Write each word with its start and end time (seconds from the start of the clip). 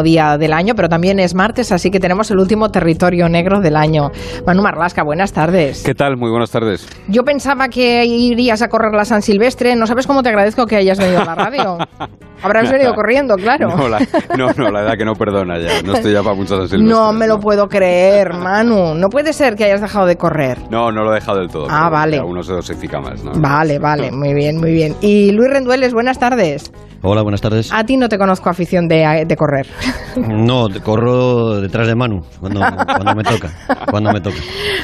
día 0.00 0.38
del 0.38 0.52
año, 0.52 0.74
pero 0.76 0.88
también 0.88 1.18
es 1.18 1.34
martes, 1.34 1.72
así 1.72 1.90
que 1.90 1.98
tenemos 1.98 2.30
el 2.30 2.38
último 2.38 2.70
territorio 2.70 3.28
negro 3.28 3.60
del 3.60 3.74
año. 3.76 4.12
Manu 4.46 4.62
Marlasca, 4.62 5.02
buenas 5.02 5.32
tardes. 5.32 5.82
¿Qué 5.82 5.94
tal? 5.94 6.16
Muy 6.16 6.30
buenas 6.30 6.50
tardes. 6.52 6.88
Yo 7.08 7.24
pensaba 7.24 7.68
que 7.68 8.04
irías 8.06 8.62
a 8.62 8.68
correr 8.68 8.94
la 8.94 9.04
San 9.04 9.22
Silvestre. 9.22 9.74
No 9.74 9.86
sabes 9.88 10.06
cómo 10.06 10.22
te 10.22 10.28
agradezco 10.28 10.66
que 10.66 10.76
hayas 10.76 10.98
venido 10.98 11.20
a 11.20 11.24
la 11.24 11.34
radio. 11.34 11.78
Habrás 12.44 12.72
venido 12.72 12.92
corriendo, 12.94 13.36
claro. 13.36 13.68
No, 13.76 13.88
la, 13.88 14.00
no, 14.36 14.48
no, 14.56 14.70
la 14.70 14.80
edad 14.82 14.96
que 14.98 15.04
no 15.04 15.14
perdona 15.14 15.58
ya. 15.58 15.80
No 15.82 15.94
estoy 15.94 16.12
ya 16.12 16.22
para 16.22 16.34
muchas 16.34 16.58
San 16.58 16.68
Silvestre. 16.68 16.92
No 17.02 17.12
me 17.12 17.26
lo 17.26 17.38
puedo 17.38 17.68
creer, 17.68 18.34
Manu. 18.34 18.94
No 18.94 19.08
puede 19.10 19.32
ser 19.32 19.54
que 19.54 19.64
hayas 19.64 19.80
dejado 19.80 20.06
de 20.06 20.16
correr. 20.16 20.58
No, 20.70 20.90
no 20.90 21.04
lo 21.04 21.12
he 21.12 21.14
dejado 21.16 21.38
del 21.38 21.48
todo. 21.48 21.66
Ah, 21.70 21.88
vale. 21.88 22.20
Uno 22.20 22.42
se 22.42 22.52
dosifica 22.52 23.00
más, 23.00 23.22
¿no? 23.22 23.32
Vale, 23.36 23.78
vale. 23.78 24.10
Muy 24.22 24.34
bien, 24.34 24.58
muy 24.58 24.72
bien. 24.72 24.94
Y 25.00 25.32
Luis 25.32 25.50
Rendueles, 25.50 25.92
buenas 25.94 26.18
tardes. 26.18 26.72
Hola, 27.02 27.22
buenas 27.22 27.40
tardes. 27.40 27.72
A 27.72 27.84
ti 27.84 27.96
no 27.96 28.08
te 28.08 28.18
conozco 28.18 28.48
afición 28.50 28.86
de, 28.88 29.24
de 29.26 29.36
correr. 29.36 29.66
No, 30.16 30.68
corro 30.82 31.60
detrás 31.60 31.86
de 31.86 31.94
Manu 31.94 32.20
cuando, 32.38 32.60
cuando, 32.60 33.14
me 33.14 33.22
toca. 33.22 33.50
Cuando 33.90 34.12
me 34.12 34.20
toca. 34.20 34.36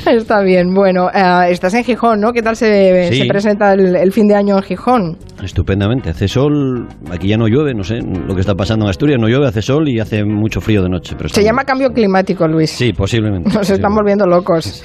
Está 0.07 0.41
bien. 0.41 0.73
Bueno, 0.75 1.07
uh, 1.07 1.43
estás 1.51 1.75
en 1.75 1.85
Gijón, 1.85 2.21
¿no? 2.21 2.33
¿Qué 2.33 2.43
tal 2.43 2.57
se, 2.57 3.09
Sí. 3.13 3.21
se 3.23 3.27
presenta 3.27 3.75
el, 3.75 3.95
el 3.95 4.13
fin 4.13 4.27
de 4.27 4.35
año 4.35 4.57
en 4.57 4.63
Gijón? 4.63 5.19
Estupendamente. 5.43 6.11
Hace 6.11 6.29
sol, 6.29 6.89
aquí 7.13 7.29
ya 7.29 7.37
no 7.37 7.47
llueve, 7.47 7.75
no 7.75 7.85
sé 7.85 8.01
lo 8.01 8.35
que 8.35 8.41
está 8.41 8.55
pasando 8.55 8.87
en 8.87 8.91
Asturias. 8.91 9.21
No 9.21 9.29
llueve, 9.29 9.47
hace 9.47 9.61
sol 9.63 9.89
y 9.89 10.01
hace 10.01 10.25
mucho 10.25 10.61
frío 10.61 10.83
de 10.83 10.89
noche. 10.89 11.15
Pero 11.17 11.29
Se 11.29 11.41
bien. 11.41 11.51
llama 11.53 11.65
cambio 11.65 11.91
climático, 11.93 12.49
Luis. 12.49 12.71
Sí, 12.71 12.93
posiblemente. 12.93 13.49
Nos 13.51 13.69
están 13.71 13.93
posiblemente. 13.93 14.01
volviendo 14.01 14.27
locos. 14.27 14.83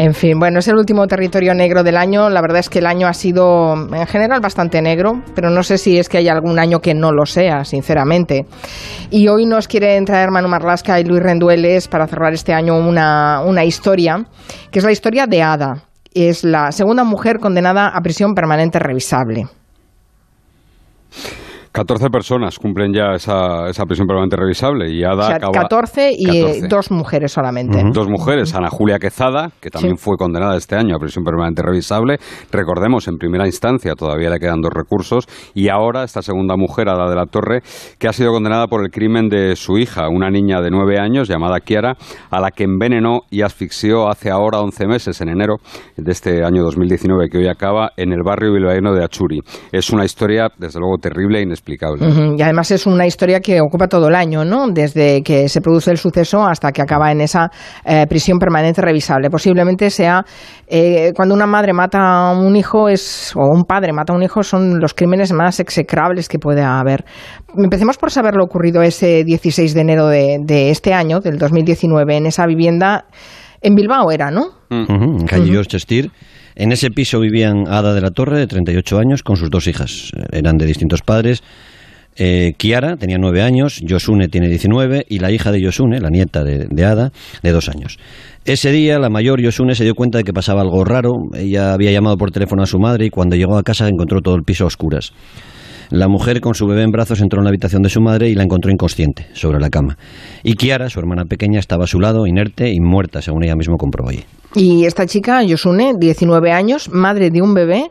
En 0.00 0.14
fin, 0.14 0.38
bueno, 0.38 0.60
es 0.60 0.68
el 0.68 0.76
último 0.76 1.08
territorio 1.08 1.54
negro 1.54 1.82
del 1.82 1.96
año. 1.96 2.30
La 2.30 2.40
verdad 2.40 2.60
es 2.60 2.68
que 2.68 2.78
el 2.78 2.86
año 2.86 3.08
ha 3.08 3.14
sido 3.14 3.74
en 3.74 4.06
general 4.06 4.40
bastante 4.40 4.80
negro, 4.80 5.24
pero 5.34 5.50
no 5.50 5.64
sé 5.64 5.76
si 5.76 5.98
es 5.98 6.08
que 6.08 6.18
hay 6.18 6.28
algún 6.28 6.60
año 6.60 6.78
que 6.78 6.94
no 6.94 7.10
lo 7.10 7.26
sea, 7.26 7.64
sinceramente. 7.64 8.46
Y 9.10 9.26
hoy 9.26 9.44
nos 9.44 9.66
quieren 9.66 10.04
traer 10.04 10.30
Manu 10.30 10.46
Marlasca 10.46 11.00
y 11.00 11.04
Luis 11.04 11.20
Rendueles 11.20 11.88
para 11.88 12.06
cerrar 12.06 12.32
este 12.32 12.52
año 12.52 12.76
una, 12.78 13.40
una 13.44 13.64
historia, 13.64 14.24
que 14.70 14.78
es 14.78 14.84
la 14.84 14.92
historia 14.92 15.26
de 15.26 15.42
Ada. 15.42 15.82
Es 16.14 16.44
la 16.44 16.70
segunda 16.70 17.02
mujer 17.02 17.40
condenada 17.40 17.88
a 17.88 18.00
prisión 18.00 18.36
permanente 18.36 18.78
revisable. 18.78 19.48
14 21.78 22.10
personas 22.10 22.58
cumplen 22.58 22.92
ya 22.92 23.12
esa, 23.14 23.68
esa 23.68 23.84
prisión 23.84 24.08
permanente 24.08 24.34
revisable 24.34 24.90
y 24.90 25.04
Ada 25.04 25.12
O 25.12 25.22
sea, 25.26 25.36
acaba... 25.36 25.52
14 25.52 26.10
y 26.18 26.26
eh, 26.28 26.42
14. 26.42 26.68
dos 26.68 26.90
mujeres 26.90 27.30
solamente. 27.30 27.80
Dos 27.92 28.08
mujeres, 28.08 28.52
Ana 28.56 28.68
Julia 28.68 28.98
Quezada, 28.98 29.52
que 29.60 29.70
también 29.70 29.96
Sí. 29.96 30.02
fue 30.02 30.16
condenada 30.16 30.56
este 30.56 30.74
año 30.74 30.96
a 30.96 30.98
prisión 30.98 31.22
permanente 31.24 31.62
revisable. 31.62 32.16
Recordemos, 32.50 33.06
en 33.06 33.16
primera 33.16 33.46
instancia 33.46 33.92
todavía 33.94 34.28
le 34.28 34.40
quedan 34.40 34.60
dos 34.60 34.72
recursos. 34.74 35.26
Y 35.54 35.68
ahora 35.68 36.02
esta 36.02 36.20
segunda 36.20 36.56
mujer, 36.56 36.88
Ada 36.88 37.08
de 37.08 37.14
la 37.14 37.26
Torre, 37.26 37.60
que 38.00 38.08
ha 38.08 38.12
sido 38.12 38.32
condenada 38.32 38.66
por 38.66 38.82
el 38.84 38.90
crimen 38.90 39.28
de 39.28 39.54
su 39.54 39.78
hija, 39.78 40.08
una 40.08 40.30
niña 40.30 40.60
de 40.60 40.70
nueve 40.72 40.98
años 40.98 41.28
llamada 41.28 41.60
Kiara, 41.60 41.94
a 42.28 42.40
la 42.40 42.50
que 42.50 42.64
envenenó 42.64 43.20
y 43.30 43.42
asfixió 43.42 44.08
hace 44.08 44.30
ahora 44.30 44.60
11 44.62 44.86
meses, 44.88 45.20
en 45.20 45.28
enero 45.28 45.58
de 45.96 46.10
este 46.10 46.44
año 46.44 46.64
2019, 46.64 47.28
que 47.30 47.38
hoy 47.38 47.46
acaba, 47.46 47.92
en 47.96 48.12
el 48.12 48.24
barrio 48.24 48.52
bilbaíno 48.52 48.94
de 48.94 49.04
Achuri. 49.04 49.42
Es 49.70 49.90
una 49.90 50.04
historia, 50.04 50.48
desde 50.58 50.80
luego, 50.80 50.96
terrible 50.98 51.38
e 51.38 51.42
inexplicable. 51.42 51.67
Y 52.36 52.42
además 52.42 52.70
es 52.70 52.86
una 52.86 53.06
historia 53.06 53.40
que 53.40 53.60
ocupa 53.60 53.88
todo 53.88 54.08
el 54.08 54.14
año, 54.14 54.44
¿no? 54.44 54.68
Desde 54.68 55.22
que 55.22 55.48
se 55.48 55.60
produce 55.60 55.90
el 55.90 55.98
suceso 55.98 56.42
hasta 56.42 56.72
que 56.72 56.82
acaba 56.82 57.10
en 57.12 57.20
esa 57.20 57.50
eh, 57.84 58.06
prisión 58.08 58.38
permanente 58.38 58.80
revisable. 58.80 59.30
Posiblemente 59.30 59.90
sea 59.90 60.24
eh, 60.66 61.12
cuando 61.14 61.34
una 61.34 61.46
madre 61.46 61.72
mata 61.72 62.30
a 62.30 62.38
un 62.38 62.56
hijo 62.56 62.88
es 62.88 63.32
o 63.36 63.46
un 63.48 63.64
padre 63.64 63.92
mata 63.92 64.12
a 64.12 64.16
un 64.16 64.22
hijo 64.22 64.42
son 64.42 64.80
los 64.80 64.94
crímenes 64.94 65.32
más 65.32 65.60
execrables 65.60 66.28
que 66.28 66.38
puede 66.38 66.62
haber. 66.62 67.04
Empecemos 67.56 67.98
por 67.98 68.10
saber 68.10 68.34
lo 68.34 68.44
ocurrido 68.44 68.82
ese 68.82 69.24
16 69.24 69.74
de 69.74 69.80
enero 69.80 70.08
de, 70.08 70.38
de 70.42 70.70
este 70.70 70.94
año, 70.94 71.20
del 71.20 71.38
2019, 71.38 72.16
en 72.16 72.26
esa 72.26 72.46
vivienda 72.46 73.06
en 73.60 73.74
Bilbao 73.74 74.10
era, 74.10 74.30
¿no? 74.30 74.46
Ujú, 74.70 75.20
en 75.20 75.26
calle 75.26 75.50
George 75.50 75.78
Steer. 75.78 76.10
En 76.58 76.72
ese 76.72 76.90
piso 76.90 77.20
vivían 77.20 77.68
Ada 77.68 77.94
de 77.94 78.00
la 78.00 78.10
Torre, 78.10 78.36
de 78.36 78.48
38 78.48 78.98
años, 78.98 79.22
con 79.22 79.36
sus 79.36 79.48
dos 79.48 79.68
hijas. 79.68 80.10
Eran 80.32 80.56
de 80.56 80.66
distintos 80.66 81.02
padres. 81.02 81.44
Eh, 82.16 82.54
Kiara 82.56 82.96
tenía 82.96 83.16
9 83.16 83.42
años, 83.42 83.80
Yosune 83.80 84.26
tiene 84.26 84.48
19 84.48 85.06
y 85.08 85.20
la 85.20 85.30
hija 85.30 85.52
de 85.52 85.60
Yosune, 85.60 86.00
la 86.00 86.10
nieta 86.10 86.42
de, 86.42 86.66
de 86.68 86.84
Ada, 86.84 87.12
de 87.44 87.52
2 87.52 87.68
años. 87.68 87.96
Ese 88.44 88.72
día 88.72 88.98
la 88.98 89.08
mayor 89.08 89.40
Yosune 89.40 89.76
se 89.76 89.84
dio 89.84 89.94
cuenta 89.94 90.18
de 90.18 90.24
que 90.24 90.32
pasaba 90.32 90.60
algo 90.62 90.82
raro. 90.84 91.12
Ella 91.32 91.74
había 91.74 91.92
llamado 91.92 92.16
por 92.16 92.32
teléfono 92.32 92.64
a 92.64 92.66
su 92.66 92.80
madre 92.80 93.06
y 93.06 93.10
cuando 93.10 93.36
llegó 93.36 93.56
a 93.56 93.62
casa 93.62 93.86
encontró 93.86 94.20
todo 94.20 94.34
el 94.34 94.42
piso 94.42 94.64
a 94.64 94.66
oscuras. 94.66 95.12
La 95.90 96.06
mujer 96.06 96.40
con 96.40 96.54
su 96.54 96.66
bebé 96.66 96.82
en 96.82 96.90
brazos 96.90 97.20
entró 97.22 97.40
en 97.40 97.44
la 97.44 97.48
habitación 97.48 97.82
de 97.82 97.88
su 97.88 98.02
madre 98.02 98.28
y 98.28 98.34
la 98.34 98.42
encontró 98.42 98.70
inconsciente, 98.70 99.26
sobre 99.32 99.58
la 99.58 99.70
cama. 99.70 99.96
Y 100.42 100.54
Kiara, 100.54 100.90
su 100.90 101.00
hermana 101.00 101.24
pequeña, 101.24 101.58
estaba 101.58 101.84
a 101.84 101.86
su 101.86 101.98
lado, 101.98 102.26
inerte 102.26 102.70
y 102.70 102.78
muerta, 102.80 103.22
según 103.22 103.44
ella 103.44 103.56
misma 103.56 103.76
comprobó. 103.78 104.10
Y 104.54 104.84
esta 104.84 105.06
chica, 105.06 105.42
Yosune, 105.42 105.94
19 105.98 106.52
años, 106.52 106.90
madre 106.92 107.30
de 107.30 107.40
un 107.40 107.54
bebé, 107.54 107.90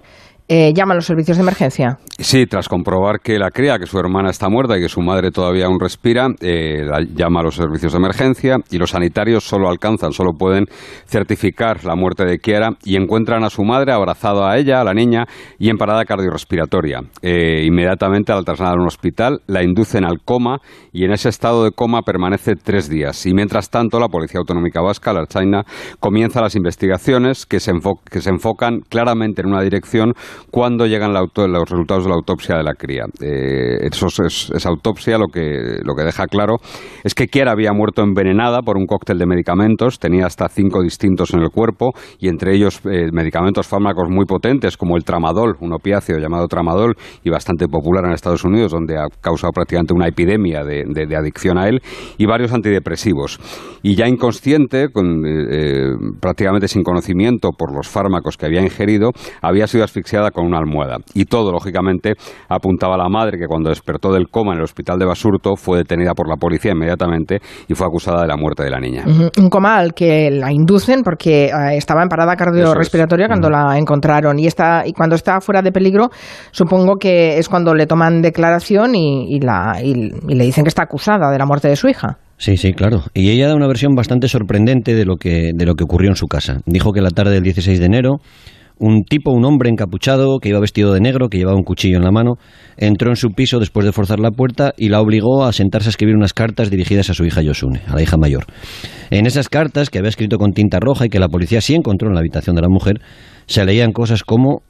eh, 0.49 0.73
llama 0.73 0.93
a 0.93 0.95
los 0.95 1.05
servicios 1.05 1.37
de 1.37 1.43
emergencia. 1.43 1.97
Sí, 2.19 2.45
tras 2.45 2.69
comprobar 2.69 3.19
que 3.19 3.37
la 3.37 3.51
cría, 3.51 3.77
que 3.77 3.85
su 3.85 3.99
hermana 3.99 4.29
está 4.29 4.49
muerta 4.49 4.77
y 4.77 4.81
que 4.81 4.89
su 4.89 5.01
madre 5.01 5.29
todavía 5.31 5.65
aún 5.65 5.79
respira, 5.79 6.27
eh, 6.41 6.83
la 6.85 7.01
llama 7.01 7.41
a 7.41 7.43
los 7.43 7.55
servicios 7.55 7.91
de 7.93 7.99
emergencia 7.99 8.57
y 8.71 8.77
los 8.77 8.91
sanitarios 8.91 9.43
solo 9.43 9.69
alcanzan, 9.69 10.13
solo 10.13 10.31
pueden 10.33 10.65
certificar 11.05 11.83
la 11.85 11.95
muerte 11.95 12.25
de 12.25 12.39
Kiara 12.39 12.71
y 12.83 12.95
encuentran 12.95 13.43
a 13.43 13.49
su 13.49 13.63
madre 13.63 13.91
abrazada 13.91 14.49
a 14.49 14.57
ella, 14.57 14.81
a 14.81 14.83
la 14.83 14.93
niña, 14.93 15.25
y 15.59 15.69
en 15.69 15.77
parada 15.77 16.05
cardiorrespiratoria. 16.05 17.01
Eh, 17.21 17.63
inmediatamente 17.65 18.31
al 18.31 18.45
trasladar 18.45 18.77
a 18.77 18.81
un 18.81 18.87
hospital 18.87 19.41
la 19.47 19.63
inducen 19.63 20.05
al 20.05 20.21
coma 20.23 20.59
y 20.91 21.05
en 21.05 21.11
ese 21.11 21.29
estado 21.29 21.63
de 21.63 21.71
coma 21.71 22.01
permanece 22.01 22.55
tres 22.55 22.89
días. 22.89 23.25
Y 23.25 23.33
mientras 23.33 23.69
tanto 23.69 23.99
la 23.99 24.07
Policía 24.07 24.39
Autonómica 24.39 24.81
Vasca, 24.81 25.13
la 25.13 25.19
Archaina, 25.19 25.63
comienza 25.99 26.41
las 26.41 26.55
investigaciones 26.55 27.45
que 27.45 27.59
se, 27.59 27.73
que 28.09 28.21
se 28.21 28.29
enfocan 28.29 28.79
claramente 28.89 29.41
en 29.41 29.49
una 29.49 29.61
dirección 29.61 30.13
cuando 30.51 30.85
llegan 30.85 31.13
la 31.13 31.19
auto- 31.19 31.47
los 31.47 31.69
resultados 31.69 32.03
de 32.03 32.09
la 32.09 32.15
autopsia 32.15 32.57
de 32.57 32.63
la 32.63 32.73
cría. 32.73 33.05
Eh, 33.21 33.77
es- 33.81 34.51
esa 34.53 34.69
autopsia 34.69 35.17
lo 35.17 35.27
que, 35.27 35.79
lo 35.83 35.95
que 35.95 36.03
deja 36.03 36.25
claro 36.27 36.55
es 37.03 37.13
que 37.13 37.27
Kiara 37.27 37.51
había 37.51 37.73
muerto 37.73 38.01
envenenada 38.01 38.61
por 38.61 38.77
un 38.77 38.85
cóctel 38.85 39.17
de 39.17 39.25
medicamentos, 39.25 39.99
tenía 39.99 40.25
hasta 40.25 40.47
cinco 40.49 40.81
distintos 40.81 41.33
en 41.33 41.41
el 41.41 41.49
cuerpo 41.49 41.91
y 42.19 42.27
entre 42.29 42.55
ellos 42.55 42.81
eh, 42.85 43.09
medicamentos 43.11 43.67
fármacos 43.67 44.09
muy 44.09 44.25
potentes 44.25 44.77
como 44.77 44.95
el 44.97 45.03
tramadol, 45.03 45.55
un 45.61 45.73
opiáceo 45.73 46.17
llamado 46.17 46.47
tramadol 46.47 46.95
y 47.23 47.29
bastante 47.29 47.67
popular 47.67 48.05
en 48.05 48.11
Estados 48.13 48.43
Unidos, 48.43 48.71
donde 48.71 48.97
ha 48.97 49.05
causado 49.21 49.51
prácticamente 49.51 49.93
una 49.93 50.07
epidemia 50.07 50.63
de, 50.63 51.15
adicción 51.17 51.57
a 51.57 51.67
él, 51.67 51.81
y 52.17 52.25
varios 52.25 52.53
antidepresivos. 52.53 53.39
Y 53.81 53.95
ya 53.95 54.07
inconsciente, 54.07 54.89
con, 54.91 55.25
eh, 55.25 55.45
eh, 55.49 55.91
prácticamente 56.21 56.67
sin 56.67 56.83
conocimiento 56.83 57.49
por 57.57 57.75
los 57.75 57.87
fármacos 57.87 58.37
que 58.37 58.45
había 58.45 58.61
ingerido, 58.61 59.11
había 59.41 59.67
sido 59.67 59.83
asfixiada 59.83 60.26
con 60.31 60.45
una 60.45 60.57
almohada. 60.57 60.97
Y 61.13 61.25
todo, 61.25 61.51
lógicamente, 61.51 62.13
apuntaba 62.49 62.95
a 62.95 62.97
la 62.97 63.09
madre 63.09 63.38
que 63.38 63.47
cuando 63.47 63.69
despertó 63.69 64.11
del 64.11 64.27
coma 64.29 64.53
en 64.53 64.59
el 64.59 64.63
hospital 64.63 64.97
de 64.99 65.05
Basurto 65.05 65.55
fue 65.55 65.79
detenida 65.79 66.13
por 66.13 66.27
la 66.29 66.35
policía 66.35 66.71
inmediatamente 66.71 67.39
y 67.67 67.73
fue 67.73 67.88
acusada 67.88 68.21
de 68.21 68.27
la 68.27 68.38
muerte 68.38 68.63
de 68.63 68.69
la 68.69 68.79
niña. 68.79 69.03
Un 69.38 69.49
coma 69.49 69.77
al 69.77 69.93
que 69.93 70.29
la 70.31 70.51
inducen 70.51 71.03
porque 71.03 71.45
eh, 71.45 71.51
estaba 71.77 72.03
en 72.03 72.09
parada 72.09 72.35
cardiorrespiratoria 72.35 73.27
cuando 73.27 73.49
la 73.49 73.77
encontraron 73.77 74.38
y 74.39 74.47
está 74.47 74.83
y 74.85 74.93
cuando 74.93 75.15
está 75.15 75.41
fuera 75.41 75.61
de 75.61 75.71
peligro 75.71 76.09
supongo 76.51 76.95
que 76.97 77.38
es 77.38 77.49
cuando 77.49 77.73
le 77.73 77.85
toman 77.88 78.21
declaración 78.21 78.95
y, 78.95 79.35
y 79.35 79.39
la, 79.39 79.79
y- 79.83 80.11
y 80.27 80.35
le 80.35 80.44
dicen 80.44 80.63
que 80.63 80.69
está 80.69 80.83
acusada 80.83 81.31
de 81.31 81.38
la 81.38 81.45
muerte 81.45 81.67
de 81.67 81.75
su 81.75 81.88
hija. 81.88 82.17
Sí, 82.38 82.55
sí, 82.55 82.73
claro. 82.73 83.01
Y 83.15 83.31
ella 83.31 83.47
da 83.47 83.55
una 83.55 83.67
versión 83.67 83.95
bastante 83.95 84.27
sorprendente 84.27 84.94
de 84.94 85.05
lo 85.05 85.15
que, 85.17 85.51
de 85.55 85.65
lo 85.65 85.73
que 85.73 85.83
ocurrió 85.83 86.09
en 86.11 86.15
su 86.15 86.27
casa. 86.27 86.59
Dijo 86.67 86.94
que 86.94 87.01
la 87.01 87.09
tarde 87.09 87.31
del 87.33 87.41
16 87.44 87.79
de 87.79 87.85
enero, 87.85 88.17
un 88.79 89.03
tipo, 89.03 89.31
un 89.31 89.45
hombre 89.45 89.69
encapuchado, 89.69 90.39
que 90.39 90.49
iba 90.49 90.59
vestido 90.59 90.93
de 90.93 90.99
negro, 90.99 91.29
que 91.29 91.38
llevaba 91.38 91.57
un 91.57 91.63
cuchillo 91.63 91.97
en 91.97 92.03
la 92.03 92.11
mano, 92.11 92.35
entró 92.77 93.09
en 93.09 93.15
su 93.15 93.29
piso 93.31 93.59
después 93.59 93.85
de 93.85 93.91
forzar 93.91 94.19
la 94.19 94.31
puerta 94.31 94.73
y 94.77 94.89
la 94.89 95.01
obligó 95.01 95.45
a 95.45 95.53
sentarse 95.53 95.89
a 95.89 95.91
escribir 95.91 96.15
unas 96.15 96.33
cartas 96.33 96.69
dirigidas 96.69 97.09
a 97.09 97.13
su 97.13 97.25
hija 97.25 97.41
Yosune, 97.41 97.81
a 97.88 97.95
la 97.95 98.01
hija 98.01 98.18
mayor. 98.18 98.45
En 99.09 99.25
esas 99.25 99.50
cartas, 99.50 99.89
que 99.89 100.00
había 100.00 100.09
escrito 100.09 100.38
con 100.38 100.51
tinta 100.51 100.79
roja 100.79 101.06
y 101.06 101.09
que 101.09 101.19
la 101.19 101.29
policía 101.29 101.62
sí 101.62 101.75
encontró 101.75 102.09
en 102.09 102.13
la 102.13 102.19
habitación 102.19 102.56
de 102.56 102.62
la 102.62 102.69
mujer, 102.69 103.01
se 103.45 103.65
leían 103.65 103.91
cosas 103.91 104.24
como 104.24 104.62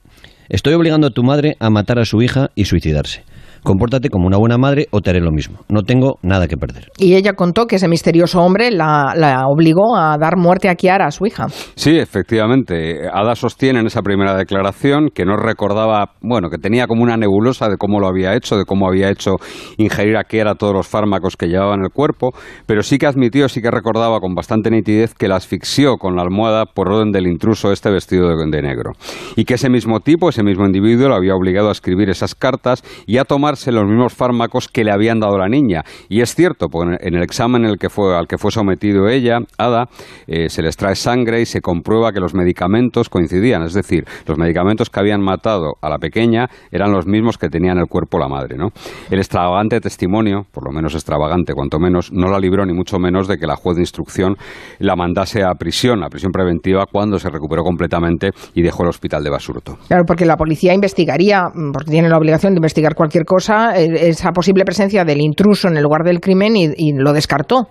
Estoy 0.50 0.76
obligando 0.76 1.08
a 1.08 1.12
tu 1.12 1.24
madre 1.24 1.58
a 1.60 1.70
matar 1.70 2.00
a 2.00 2.06
su 2.06 2.22
hija 2.22 2.52
y 2.56 2.66
suicidarse. 2.66 3.24
Compórtate 3.64 4.10
como 4.10 4.28
una 4.28 4.38
buena 4.38 4.58
madre 4.58 4.88
o 4.92 5.02
te 5.02 5.10
haré 5.10 5.20
lo 5.20 5.32
mismo. 5.32 5.60
No 5.70 5.84
tengo 5.84 6.20
nada 6.22 6.48
que 6.48 6.58
perder. 6.58 6.90
Y 6.98 7.16
ella 7.16 7.34
contó 7.34 7.66
que 7.66 7.78
ese 7.78 7.88
misterioso 7.88 8.42
hombre 8.42 8.72
la, 8.72 9.14
la 9.16 9.46
obligó 9.48 9.96
a 9.98 10.18
dar 10.18 10.38
muerte 10.38 10.70
a 10.70 10.76
Kiara, 10.76 11.08
a 11.08 11.12
su 11.12 11.26
hija. 11.26 11.48
Sí, 11.76 11.98
efectivamente. 11.98 13.08
Ada 13.12 13.36
sostiene 13.36 13.80
en 13.80 13.88
esa 13.88 14.02
primera 14.02 14.36
declaración 14.36 15.10
que 15.14 15.26
no 15.26 15.38
recordaba, 15.38 16.12
bueno, 16.22 16.50
que 16.50 16.58
tenía 16.58 16.88
como 16.88 17.04
una 17.04 17.18
nebulosa 17.18 17.70
de 17.70 17.78
cómo 17.78 18.00
lo 18.00 18.08
había 18.08 18.36
hecho, 18.36 18.58
de 18.58 18.66
cómo 18.66 18.88
había 18.88 19.10
hecho 19.10 19.36
ingerir 19.78 20.18
a 20.18 20.24
Kiara 20.24 20.56
todos 20.56 20.74
los 20.74 20.88
fármacos 20.88 21.36
que 21.38 21.48
llevaba 21.48 21.76
en 21.76 21.82
el 21.84 21.92
cuerpo, 21.92 22.32
pero 22.66 22.84
sí 22.84 22.98
que 22.98 23.08
admitió, 23.08 23.50
sí 23.50 23.62
que 23.62 23.72
recordaba 23.72 24.20
con 24.20 24.34
bastante 24.36 24.70
nitidez 24.70 25.14
que 25.14 25.28
la 25.28 25.36
asfixió 25.36 25.98
con 25.98 26.16
la 26.16 26.22
almohada 26.22 26.66
por 26.66 26.92
orden 26.92 27.12
del 27.12 27.28
intruso 27.28 27.72
este 27.72 27.90
vestido 27.90 28.30
de, 28.30 28.36
de 28.50 28.62
negro. 28.62 28.92
Y 29.36 29.46
que 29.46 29.56
ese 29.56 29.70
mismo 29.70 30.00
tipo, 30.00 30.30
ese 30.30 30.44
mismo 30.44 30.66
individuo, 30.66 31.10
lo 31.10 31.16
había 31.16 31.36
obligado 31.36 31.70
a 31.70 31.72
escribir 31.72 32.10
esas 32.10 32.36
cartas 32.36 32.84
y 33.06 33.18
a 33.18 33.24
tomar 33.24 33.47
los 33.56 33.86
mismos 33.86 34.14
fármacos 34.14 34.68
que 34.68 34.84
le 34.84 34.92
habían 34.92 35.20
dado 35.20 35.38
la 35.38 35.48
niña. 35.48 35.84
Y 36.10 36.22
es 36.22 36.36
cierto, 36.36 36.68
porque 36.70 36.98
en 37.00 37.16
el 37.16 37.24
examen 37.24 37.64
en 37.64 37.72
el 37.72 37.78
que 37.78 37.90
fue, 37.90 38.18
al 38.18 38.28
que 38.28 38.38
fue 38.38 38.52
sometido 38.52 39.08
ella, 39.08 39.40
Ada, 39.58 39.86
eh, 40.28 40.50
se 40.50 40.62
les 40.62 40.76
trae 40.76 40.96
sangre 40.96 41.42
y 41.42 41.46
se 41.46 41.62
comprueba 41.62 42.12
que 42.12 42.20
los 42.20 42.34
medicamentos 42.34 43.10
coincidían. 43.10 43.64
Es 43.64 43.74
decir, 43.74 44.06
los 44.26 44.38
medicamentos 44.38 44.90
que 44.90 45.00
habían 45.00 45.22
matado 45.22 45.74
a 45.82 45.90
la 45.90 45.98
pequeña 45.98 46.48
eran 46.72 46.92
los 46.92 47.06
mismos 47.06 47.38
que 47.38 47.50
tenía 47.50 47.72
en 47.72 47.80
el 47.80 47.88
cuerpo 47.88 48.20
la 48.20 48.28
madre. 48.28 48.58
¿no? 48.58 48.70
El 49.10 49.20
extravagante 49.20 49.80
testimonio, 49.80 50.46
por 50.52 50.66
lo 50.66 50.72
menos 50.72 50.94
extravagante, 50.94 51.54
cuanto 51.54 51.80
menos, 51.80 52.12
no 52.12 52.30
la 52.30 52.40
libró 52.40 52.66
ni 52.66 52.74
mucho 52.74 53.00
menos 53.00 53.28
de 53.28 53.38
que 53.38 53.48
la 53.48 53.56
juez 53.56 53.76
de 53.76 53.84
instrucción 53.84 54.36
la 54.80 54.96
mandase 54.96 55.44
a 55.44 55.54
prisión, 55.54 56.04
a 56.04 56.10
prisión 56.10 56.32
preventiva, 56.32 56.86
cuando 56.92 57.20
se 57.20 57.30
recuperó 57.30 57.64
completamente 57.64 58.32
y 58.54 58.62
dejó 58.62 58.84
el 58.84 58.90
hospital 58.90 59.24
de 59.24 59.30
Basurto. 59.30 59.78
Claro, 59.88 60.04
porque 60.06 60.26
la 60.26 60.36
policía 60.36 60.74
investigaría, 60.74 61.50
mm, 61.54 61.72
porque 61.72 61.92
tiene 61.92 62.10
la 62.10 62.18
obligación 62.18 62.54
de 62.54 62.58
investigar 62.58 62.96
cualquier 62.96 63.26
cosa, 63.26 63.37
eh, 63.40 64.10
esa 64.10 64.32
posible 64.32 64.64
presencia 64.66 65.04
del 65.06 65.22
intruso 65.22 65.68
en 65.68 65.78
el 65.78 65.84
lugar 65.84 66.04
del 66.04 66.20
crimen 66.20 66.56
y, 66.56 66.94
lo 66.94 67.14
descartó. 67.14 67.70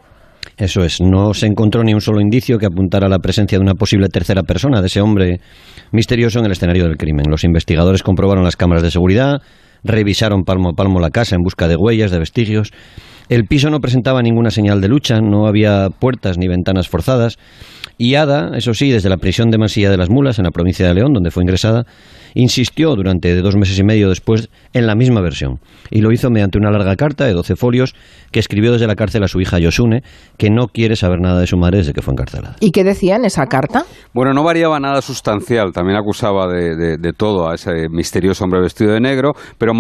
Eso 0.57 0.83
es, 0.83 1.01
no 1.01 1.35
se 1.35 1.47
encontró 1.47 1.83
ni 1.83 1.93
un 1.93 2.01
solo 2.01 2.21
indicio 2.21 2.59
que 2.59 2.67
apuntara 2.67 3.07
a 3.07 3.11
la 3.11 3.19
presencia 3.19 3.59
de 3.59 3.63
una 3.63 3.75
posible 3.75 4.09
tercera 4.09 4.43
persona, 4.43 4.81
de 4.81 4.87
ese 4.87 5.01
hombre 5.01 5.41
misterioso 5.93 6.39
en 6.39 6.47
el 6.47 6.53
escenario 6.53 6.85
del 6.85 6.97
crimen. 6.97 7.27
Los 7.29 7.45
investigadores 7.45 8.03
comprobaron 8.03 8.45
las 8.45 8.57
cámaras 8.57 8.83
de 8.83 8.91
seguridad, 8.91 9.43
revisaron 9.85 10.45
palmo 10.45 10.71
a 10.71 10.73
palmo 10.73 11.01
la 11.01 11.11
casa 11.11 11.37
en 11.37 11.43
busca 11.43 11.69
de 11.69 11.77
huellas, 11.77 12.11
de 12.11 12.19
vestigios. 12.19 12.73
El 13.29 13.45
piso 13.47 13.71
no 13.71 13.81
presentaba 13.81 14.23
ninguna 14.23 14.51
señal 14.51 14.81
de 14.81 14.89
lucha, 14.89 15.21
no 15.21 15.49
había 15.49 15.89
puertas 15.91 16.39
ni 16.39 16.47
ventanas 16.47 16.89
forzadas. 16.89 17.39
Y 17.99 18.15
Ada, 18.15 18.57
eso 18.57 18.75
sí, 18.75 18.91
desde 18.91 19.09
la 19.09 19.17
prisión 19.17 19.51
de 19.51 19.59
Masilla 19.59 19.91
de 19.91 19.97
las 19.97 20.11
Mulas, 20.11 20.39
en 20.39 20.45
la 20.45 20.51
provincia 20.51 20.87
de 20.87 20.95
León, 20.95 21.13
donde 21.15 21.31
fue 21.31 21.43
ingresada, 21.43 21.85
insistió 22.35 22.95
durante 22.95 23.35
dos 23.41 23.57
meses 23.57 23.79
y 23.79 23.85
medio 23.85 24.11
después 24.11 24.51
en 24.75 24.87
la 24.87 24.95
misma 24.95 25.23
versión. 25.23 25.61
Y 25.91 26.03
lo 26.03 26.13
hizo 26.13 26.31
mediante 26.31 26.59
una 26.59 26.71
larga 26.71 26.95
carta 26.95 27.25
de 27.25 27.33
12 27.33 27.57
folios 27.57 27.95
que 28.31 28.39
escribió 28.39 28.73
desde 28.73 28.87
la 28.87 28.95
cárcel 28.95 29.25
a 29.25 29.29
su 29.29 29.41
hija 29.41 29.59
Yosune, 29.59 30.03
que 30.37 30.51
no 30.51 30.69
quiere 30.69 30.95
saber 30.95 31.21
nada 31.21 31.41
de 31.41 31.47
su 31.47 31.57
madre 31.57 31.79
desde 31.79 31.95
que 31.95 32.03
fue 32.03 32.13
encarcelada. 32.13 32.57
¿Y 32.61 32.71
qué 32.71 32.85
decía 32.85 33.17
en 33.17 33.25
esa 33.25 33.47
carta? 33.47 33.87
Bueno, 34.13 34.35
no 34.35 34.45
variaba 34.45 34.79
nada 34.79 35.01
sustancial. 35.01 35.73
También 35.73 35.99
acusaba 35.99 36.47
de, 36.49 36.99
de 36.99 37.13
todo 37.15 37.49
a 37.49 37.55
ese 37.55 37.89
misterioso 37.89 38.45
hombre 38.45 38.61
vestido 38.61 38.93
de 38.93 39.01
negro, 39.01 39.33
pero 39.57 39.73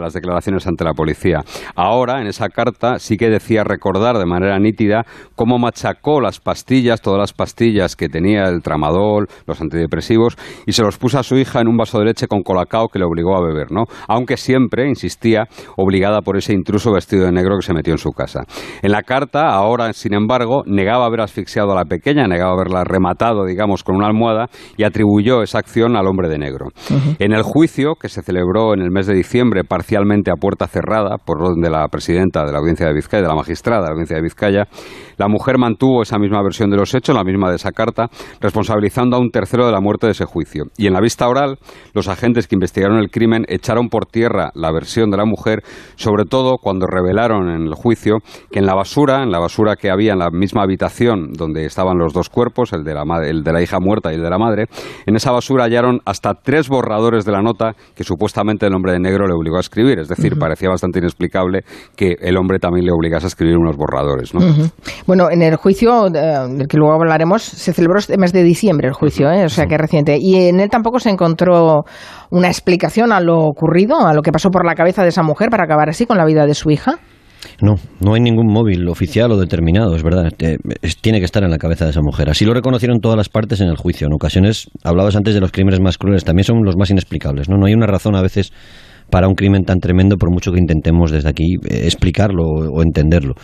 las 0.00 0.12
declaraciones 0.12 0.66
ante 0.66 0.84
la 0.84 0.92
policía. 0.92 1.40
Ahora, 1.74 2.20
en 2.20 2.26
esa 2.26 2.48
carta, 2.48 2.98
sí 2.98 3.16
que 3.16 3.28
decía 3.28 3.64
recordar 3.64 4.18
de 4.18 4.26
manera 4.26 4.58
nítida 4.58 5.04
cómo 5.34 5.58
machacó 5.58 6.20
las 6.20 6.40
pastillas, 6.40 7.00
todas 7.00 7.18
las 7.18 7.32
pastillas 7.32 7.96
que 7.96 8.08
tenía 8.08 8.44
el 8.44 8.62
tramadol, 8.62 9.26
los 9.46 9.60
antidepresivos, 9.60 10.36
y 10.66 10.72
se 10.72 10.82
los 10.82 10.98
puso 10.98 11.18
a 11.18 11.22
su 11.22 11.36
hija 11.36 11.60
en 11.60 11.68
un 11.68 11.76
vaso 11.76 11.98
de 11.98 12.06
leche 12.06 12.26
con 12.26 12.42
colacao 12.42 12.88
que 12.88 12.98
le 12.98 13.04
obligó 13.04 13.36
a 13.36 13.40
beber, 13.40 13.70
¿no? 13.70 13.84
Aunque 14.08 14.36
siempre, 14.36 14.88
insistía, 14.88 15.48
obligada 15.76 16.20
por 16.22 16.36
ese 16.36 16.52
intruso 16.52 16.92
vestido 16.92 17.26
de 17.26 17.32
negro 17.32 17.56
que 17.56 17.66
se 17.66 17.74
metió 17.74 17.92
en 17.92 17.98
su 17.98 18.10
casa. 18.10 18.44
En 18.82 18.92
la 18.92 19.02
carta, 19.02 19.48
ahora, 19.48 19.92
sin 19.92 20.14
embargo, 20.14 20.62
negaba 20.66 21.06
haber 21.06 21.20
asfixiado 21.20 21.72
a 21.72 21.74
la 21.74 21.84
pequeña, 21.84 22.26
negaba 22.26 22.52
haberla 22.52 22.84
rematado, 22.84 23.44
digamos, 23.44 23.82
con 23.82 23.96
una 23.96 24.06
almohada 24.06 24.46
y 24.76 24.84
atribuyó 24.84 25.42
esa 25.42 25.58
acción 25.58 25.96
al 25.96 26.06
hombre 26.06 26.28
de 26.28 26.38
negro. 26.38 26.68
En 27.18 27.32
el 27.32 27.42
juicio, 27.42 27.94
que 27.94 28.08
se 28.08 28.22
celebró 28.22 28.74
en 28.74 28.80
el 28.80 28.90
mes 28.90 29.06
de 29.06 29.14
diciembre, 29.16 29.64
parcialmente 29.64 30.30
a 30.30 30.34
puerta 30.34 30.66
cerrada, 30.66 31.18
por 31.18 31.42
orden 31.42 31.60
de 31.60 31.70
la 31.70 31.88
presidenta 31.88 32.44
de 32.44 32.52
la 32.52 32.58
Audiencia 32.58 32.86
de 32.86 32.94
Vizcaya, 32.94 33.22
de 33.22 33.28
la 33.28 33.34
magistrada 33.34 33.82
de 33.82 33.86
la 33.86 33.92
Audiencia 33.92 34.16
de 34.16 34.22
Vizcaya, 34.22 34.68
la 35.16 35.28
mujer 35.28 35.58
mantuvo 35.58 36.02
esa 36.02 36.18
misma 36.18 36.42
versión 36.42 36.70
de 36.70 36.76
los 36.76 36.94
hechos, 36.94 37.16
la 37.16 37.24
misma 37.24 37.50
de 37.50 37.56
esa 37.56 37.72
carta, 37.72 38.08
responsabilizando 38.40 39.16
a 39.16 39.20
un 39.20 39.30
tercero 39.30 39.66
de 39.66 39.72
la 39.72 39.80
muerte 39.80 40.06
de 40.06 40.12
ese 40.12 40.24
juicio. 40.24 40.64
Y 40.76 40.86
en 40.86 40.92
la 40.92 41.00
vista 41.00 41.28
oral, 41.28 41.58
los 41.94 42.08
agentes 42.08 42.46
que 42.46 42.54
investigaron 42.54 42.98
el 42.98 43.10
crimen 43.10 43.44
echaron 43.48 43.88
por 43.88 44.06
tierra 44.06 44.50
la 44.54 44.70
versión 44.70 45.10
de 45.10 45.16
la 45.16 45.24
mujer, 45.24 45.62
sobre 45.96 46.24
todo 46.24 46.58
cuando 46.58 46.86
revelaron 46.86 47.48
en 47.48 47.62
el 47.66 47.74
juicio 47.74 48.18
que 48.50 48.58
en 48.58 48.66
la 48.66 48.74
basura, 48.74 49.22
en 49.22 49.30
la 49.30 49.38
basura 49.38 49.76
que 49.76 49.90
había 49.90 50.12
en 50.12 50.18
la 50.18 50.30
misma 50.30 50.62
habitación 50.62 51.32
donde 51.32 51.64
estaban 51.64 51.98
los 51.98 52.12
dos 52.12 52.28
cuerpos, 52.28 52.72
el 52.72 52.84
de 52.84 52.94
la, 52.94 53.04
el 53.24 53.42
de 53.42 53.52
la 53.52 53.62
hija 53.62 53.80
muerta 53.80 54.12
y 54.12 54.16
el 54.16 54.22
de 54.22 54.30
la 54.30 54.38
madre, 54.38 54.66
en 55.06 55.16
esa 55.16 55.30
basura 55.30 55.64
hallaron 55.64 56.00
hasta 56.04 56.34
tres 56.34 56.68
borradores 56.68 57.24
de 57.24 57.32
la 57.32 57.42
nota 57.42 57.74
que 57.94 58.04
supuestamente 58.04 58.66
el 58.66 58.74
hombre 58.74 58.92
de 58.92 59.00
negro 59.06 59.26
le 59.26 59.34
obligó 59.34 59.56
a 59.56 59.60
escribir. 59.60 59.98
Es 59.98 60.08
decir, 60.08 60.36
parecía 60.38 60.68
bastante 60.68 60.98
inexplicable 60.98 61.64
que 61.96 62.16
el 62.20 62.36
hombre 62.36 62.58
también 62.58 62.86
le 62.86 62.92
obligase 62.92 63.26
a 63.26 63.28
escribir 63.28 63.56
unos 63.56 63.76
borradores. 63.76 64.32
Bueno, 65.06 65.30
en 65.30 65.42
el 65.42 65.56
juicio, 65.56 66.06
eh, 66.08 66.10
del 66.10 66.66
que 66.68 66.76
luego 66.76 66.94
hablaremos, 66.94 67.42
se 67.42 67.72
celebró 67.72 67.98
este 67.98 68.18
mes 68.18 68.32
de 68.32 68.42
diciembre 68.42 68.88
el 68.88 68.94
juicio, 68.94 69.30
¿eh? 69.30 69.44
o 69.44 69.48
sea 69.48 69.66
que 69.66 69.74
es 69.74 69.80
reciente. 69.80 70.16
Y 70.20 70.48
en 70.48 70.60
él 70.60 70.68
tampoco 70.68 70.98
se 70.98 71.10
encontró 71.10 71.84
una 72.30 72.48
explicación 72.48 73.12
a 73.12 73.20
lo 73.20 73.38
ocurrido, 73.38 74.06
a 74.06 74.12
lo 74.12 74.22
que 74.22 74.32
pasó 74.32 74.50
por 74.50 74.66
la 74.66 74.74
cabeza 74.74 75.02
de 75.02 75.08
esa 75.08 75.22
mujer 75.22 75.50
para 75.50 75.64
acabar 75.64 75.88
así 75.88 76.06
con 76.06 76.18
la 76.18 76.24
vida 76.24 76.46
de 76.46 76.54
su 76.54 76.70
hija. 76.70 76.98
No, 77.60 77.76
no 78.00 78.14
hay 78.14 78.20
ningún 78.20 78.52
móvil 78.52 78.88
oficial 78.88 79.30
o 79.32 79.38
determinado, 79.38 79.94
es 79.94 80.02
verdad. 80.02 80.30
tiene 81.00 81.18
que 81.18 81.24
estar 81.24 81.42
en 81.42 81.50
la 81.50 81.58
cabeza 81.58 81.84
de 81.84 81.90
esa 81.92 82.00
mujer. 82.02 82.28
Así 82.28 82.44
lo 82.44 82.54
reconocieron 82.54 83.00
todas 83.00 83.16
las 83.16 83.28
partes 83.28 83.60
en 83.60 83.68
el 83.68 83.76
juicio. 83.76 84.06
En 84.06 84.12
ocasiones, 84.12 84.68
hablabas 84.84 85.16
antes 85.16 85.34
de 85.34 85.40
los 85.40 85.52
crímenes 85.52 85.80
más 85.80 85.98
crueles, 85.98 86.24
también 86.24 86.44
son 86.44 86.62
los 86.64 86.76
más 86.76 86.90
inexplicables. 86.90 87.48
No, 87.48 87.56
no 87.56 87.66
hay 87.66 87.74
una 87.74 87.86
razón 87.86 88.14
a 88.16 88.22
veces 88.22 88.52
para 89.10 89.28
un 89.28 89.34
crimen 89.34 89.64
tan 89.64 89.78
tremendo, 89.78 90.16
por 90.16 90.30
mucho 90.30 90.52
que 90.52 90.58
intentemos 90.58 91.10
desde 91.10 91.28
aquí 91.28 91.54
eh, 91.68 91.82
explicarlo 91.84 92.44
o 92.44 92.82
entenderlo. 92.82 93.34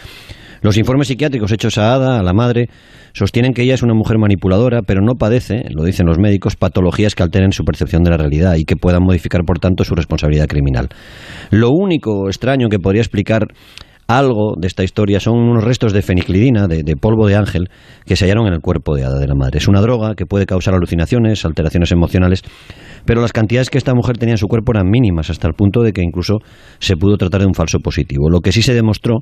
Los 0.62 0.78
informes 0.78 1.08
psiquiátricos 1.08 1.50
hechos 1.50 1.76
a 1.76 1.92
Ada, 1.92 2.20
a 2.20 2.22
la 2.22 2.32
madre, 2.32 2.68
sostienen 3.14 3.52
que 3.52 3.62
ella 3.62 3.74
es 3.74 3.82
una 3.82 3.94
mujer 3.94 4.18
manipuladora, 4.18 4.82
pero 4.82 5.00
no 5.02 5.16
padece, 5.16 5.64
lo 5.70 5.82
dicen 5.82 6.06
los 6.06 6.18
médicos, 6.18 6.54
patologías 6.54 7.16
que 7.16 7.24
alteren 7.24 7.50
su 7.50 7.64
percepción 7.64 8.04
de 8.04 8.10
la 8.10 8.16
realidad 8.16 8.54
y 8.54 8.64
que 8.64 8.76
puedan 8.76 9.02
modificar, 9.02 9.42
por 9.44 9.58
tanto, 9.58 9.82
su 9.82 9.96
responsabilidad 9.96 10.46
criminal. 10.46 10.88
Lo 11.50 11.70
único 11.70 12.28
extraño 12.28 12.68
que 12.68 12.78
podría 12.78 13.02
explicar 13.02 13.48
algo 14.06 14.54
de 14.56 14.68
esta 14.68 14.84
historia 14.84 15.18
son 15.18 15.38
unos 15.38 15.64
restos 15.64 15.92
de 15.92 16.02
feniclidina, 16.02 16.68
de, 16.68 16.84
de, 16.84 16.96
polvo 16.96 17.26
de 17.26 17.34
ángel, 17.34 17.68
que 18.04 18.14
se 18.14 18.24
hallaron 18.24 18.46
en 18.46 18.52
el 18.52 18.60
cuerpo 18.60 18.94
de 18.94 19.04
Ada 19.04 19.18
de 19.18 19.26
la 19.26 19.34
madre. 19.34 19.58
Es 19.58 19.66
una 19.66 19.80
droga 19.80 20.14
que 20.14 20.26
puede 20.26 20.46
causar 20.46 20.74
alucinaciones, 20.74 21.44
alteraciones 21.44 21.90
emocionales, 21.90 22.42
pero 23.04 23.20
las 23.20 23.32
cantidades 23.32 23.70
que 23.70 23.78
esta 23.78 23.94
mujer 23.94 24.18
tenía 24.18 24.34
en 24.34 24.38
su 24.38 24.46
cuerpo 24.46 24.72
eran 24.72 24.88
mínimas, 24.88 25.30
hasta 25.30 25.48
el 25.48 25.54
punto 25.54 25.82
de 25.82 25.92
que 25.92 26.02
incluso 26.02 26.38
se 26.78 26.96
pudo 26.96 27.16
tratar 27.16 27.40
de 27.40 27.46
un 27.46 27.54
falso 27.54 27.78
positivo. 27.78 28.28
Lo 28.30 28.40
que 28.40 28.52
sí 28.52 28.62
se 28.62 28.74
demostró 28.74 29.20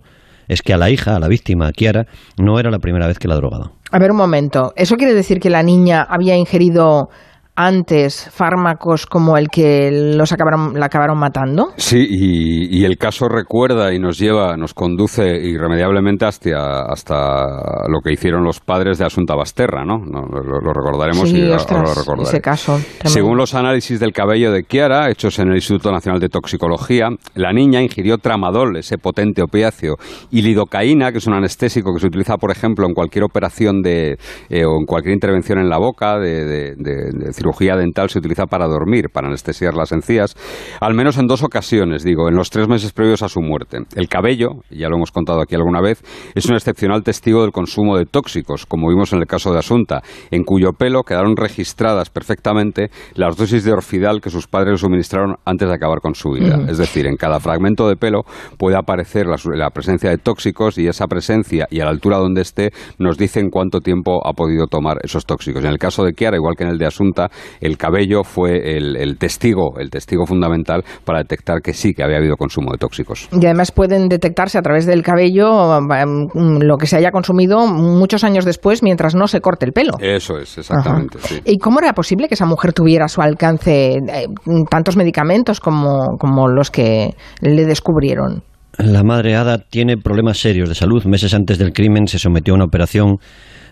es 0.49 0.63
que 0.63 0.73
a 0.73 0.77
la 0.77 0.91
hija, 0.91 1.15
a 1.15 1.21
la 1.21 1.29
víctima, 1.29 1.69
a 1.69 1.73
Kiara, 1.73 2.07
no 2.39 2.59
era 2.59 2.71
la 2.71 2.79
primera 2.79 3.07
vez 3.07 3.19
que 3.19 3.29
la 3.29 3.37
drogaba. 3.37 3.73
A 3.93 3.99
ver 3.99 4.11
un 4.11 4.17
momento, 4.17 4.73
¿eso 4.77 4.97
quiere 4.97 5.15
decir 5.15 5.39
que 5.39 5.51
la 5.51 5.63
niña 5.63 6.03
había 6.03 6.37
ingerido 6.37 7.09
antes 7.57 8.31
fármacos 8.31 9.07
como 9.07 9.37
el 9.37 9.49
que 9.49 9.91
los 10.17 10.33
acabaron, 10.33 10.79
la 10.79 10.87
acabaron 10.87 11.19
matando? 11.19 11.73
Sí, 11.77 12.07
y, 12.09 12.85
el 12.85 12.97
caso 12.97 13.29
recuerda 13.29 13.93
y 13.93 13.99
nos 13.99 14.19
lleva, 14.19 14.57
nos 14.57 14.73
conduce 14.73 15.23
irremediablemente 15.23 16.25
hasta, 16.25 16.87
hasta 16.89 17.89
lo 17.89 18.01
que 18.03 18.13
hicieron 18.13 18.43
los 18.43 18.61
padres 18.61 18.99
de 18.99 19.05
Asunta 19.05 19.35
Basterra, 19.35 19.85
¿no? 19.85 19.99
Lo, 19.99 20.73
recordaremos 20.73 21.31
y 21.31 21.51
ostras, 21.51 21.83
lo 21.83 21.95
recordaré. 21.95 22.29
Ese 22.29 22.41
caso. 22.41 22.81
Según 23.05 23.37
los 23.37 23.55
análisis 23.55 24.01
del 24.01 24.13
cabello 24.13 24.51
de 24.51 24.65
Kiara, 24.65 25.11
hechos 25.11 25.39
en 25.39 25.49
el 25.49 25.57
Instituto 25.57 25.93
Nacional 25.93 26.21
de 26.21 26.31
Toxicología, 26.31 27.11
la 27.35 27.53
niña 27.53 27.83
ingirió 27.83 28.17
tramadol, 28.17 28.77
ese 28.79 28.97
potente 28.97 29.43
opiáceo, 29.43 29.97
y 30.31 30.41
lidocaína, 30.41 31.13
que 31.13 31.19
es 31.19 31.27
un 31.27 31.35
anestésico 31.35 31.93
que 31.93 32.01
se 32.01 32.07
utiliza, 32.07 32.39
por 32.39 32.51
ejemplo, 32.51 32.87
en 32.87 32.95
cualquier 32.95 33.25
operación 33.25 33.83
de, 33.83 34.17
eh, 34.49 34.65
o 34.65 34.79
en 34.81 34.87
cualquier 34.87 35.13
intervención 35.13 35.59
en 35.59 35.69
la 35.69 35.79
boca 35.79 36.19
de, 36.19 36.75
de 36.77 37.33
cirugía 37.35 37.50
dental 37.59 38.11
se 38.11 38.19
utiliza 38.19 38.47
para 38.47 38.67
dormir, 38.67 39.07
para 39.13 39.29
anestesiar 39.29 39.75
las 39.75 39.93
encías, 39.93 40.37
al 40.81 40.95
menos 40.95 41.19
en 41.19 41.27
dos 41.27 41.43
ocasiones, 41.43 42.05
digo, 42.05 42.29
en 42.29 42.37
los 42.37 42.51
tres 42.51 42.69
meses 42.69 42.93
previos 42.93 43.23
a 43.23 43.29
su 43.29 43.41
muerte. 43.41 43.79
El 43.97 44.09
cabello, 44.09 44.63
ya 44.71 44.89
lo 44.89 44.97
hemos 44.97 45.13
contado 45.13 45.41
aquí 45.41 45.55
alguna 45.55 45.81
vez, 45.81 46.03
es 46.35 46.47
un 46.47 46.55
excepcional 46.55 47.03
testigo 47.03 47.43
del 47.43 47.53
consumo 47.53 47.97
de 47.97 48.07
tóxicos, 48.07 48.67
como 48.67 48.89
vimos 48.89 49.13
en 49.13 49.21
el 49.21 49.27
caso 49.27 49.53
de 49.53 49.59
Asunta, 49.59 50.03
en 50.31 50.45
cuyo 50.45 50.73
pelo 50.73 51.03
quedaron 51.03 51.37
registradas 51.37 52.11
perfectamente 52.11 52.91
las 53.15 53.37
dosis 53.37 53.65
de 53.65 53.73
orfidal 53.73 54.21
que 54.21 54.31
sus 54.31 54.47
padres 54.47 54.73
le 54.73 54.79
suministraron 54.79 55.37
antes 55.45 55.69
de 55.69 55.75
acabar 55.75 56.01
con 56.01 56.15
su 56.15 56.31
vida. 56.31 56.59
Es 56.69 56.79
decir, 56.79 57.07
en 57.07 57.17
cada 57.17 57.41
fragmento 57.41 57.89
de 57.89 57.97
pelo 57.97 58.23
puede 58.59 58.77
aparecer 58.77 59.27
la, 59.27 59.71
presencia 59.71 60.11
de 60.11 60.19
tóxicos 60.19 60.79
y 60.79 60.87
esa 60.87 61.07
presencia 61.07 61.67
y 61.71 61.81
a 61.81 61.85
la 61.85 61.91
altura 61.91 62.19
donde 62.19 62.43
esté 62.43 62.71
nos 62.99 63.17
dicen 63.17 63.51
cuánto 63.51 63.81
tiempo 63.81 64.27
ha 64.27 64.33
podido 64.33 64.67
tomar 64.67 64.99
esos 65.03 65.25
tóxicos. 65.25 65.65
En 65.65 65.71
el 65.71 65.79
caso 65.79 66.05
de 66.05 66.13
Kiara, 66.13 66.37
igual 66.37 66.55
que 66.57 66.65
en 66.65 66.71
el 66.71 66.79
de 66.79 66.87
Asunta, 66.87 67.30
el 67.61 67.77
cabello 67.77 68.23
fue 68.25 68.77
el, 68.77 69.17
testigo, 69.19 69.79
el 69.79 69.91
testigo 69.91 70.27
fundamental 70.27 70.85
para 71.05 71.21
detectar 71.21 71.61
que 71.63 71.73
sí 71.73 71.93
que 71.95 72.03
había 72.03 72.19
habido 72.19 72.37
consumo 72.37 72.73
de 72.73 72.79
tóxicos. 72.79 73.29
Y 73.33 73.45
además 73.45 73.73
pueden 73.73 74.09
detectarse 74.09 74.59
a 74.59 74.63
través 74.63 74.87
del 74.87 75.03
cabello 75.03 75.81
mm, 75.81 76.63
lo 76.63 76.77
que 76.77 76.87
se 76.87 76.97
haya 76.97 77.11
consumido 77.11 77.67
muchos 77.67 78.25
años 78.25 78.45
después 78.45 78.83
mientras 78.83 79.15
no 79.15 79.29
se 79.29 79.41
corte 79.41 79.67
el 79.67 79.73
pelo. 79.73 79.93
Eso 80.01 80.39
es, 80.39 80.59
exactamente. 80.59 81.19
¿Y 81.45 81.59
cómo 81.59 81.81
era 81.81 81.93
posible 81.93 82.29
que 82.29 82.35
esa 82.35 82.47
mujer 82.47 82.73
tuviera 82.73 83.07
a 83.07 83.09
su 83.09 83.21
alcance 83.21 83.97
eh, 83.97 84.27
tantos 84.71 84.97
medicamentos 84.97 85.61
como, 85.61 86.17
como 86.19 86.49
los 86.49 86.71
que 86.71 87.15
le 87.41 87.65
descubrieron? 87.65 88.43
La 88.79 89.03
madre 89.03 89.37
Ada 89.37 89.59
tiene 89.59 89.97
problemas 89.97 90.39
serios 90.39 90.69
de 90.69 90.75
salud. 90.75 91.05
Meses 91.05 91.35
antes 91.35 91.59
del 91.59 91.73
crimen 91.73 92.07
se 92.07 92.19
sometió 92.19 92.55
a 92.55 92.57
una 92.57 92.65
operación 92.65 93.17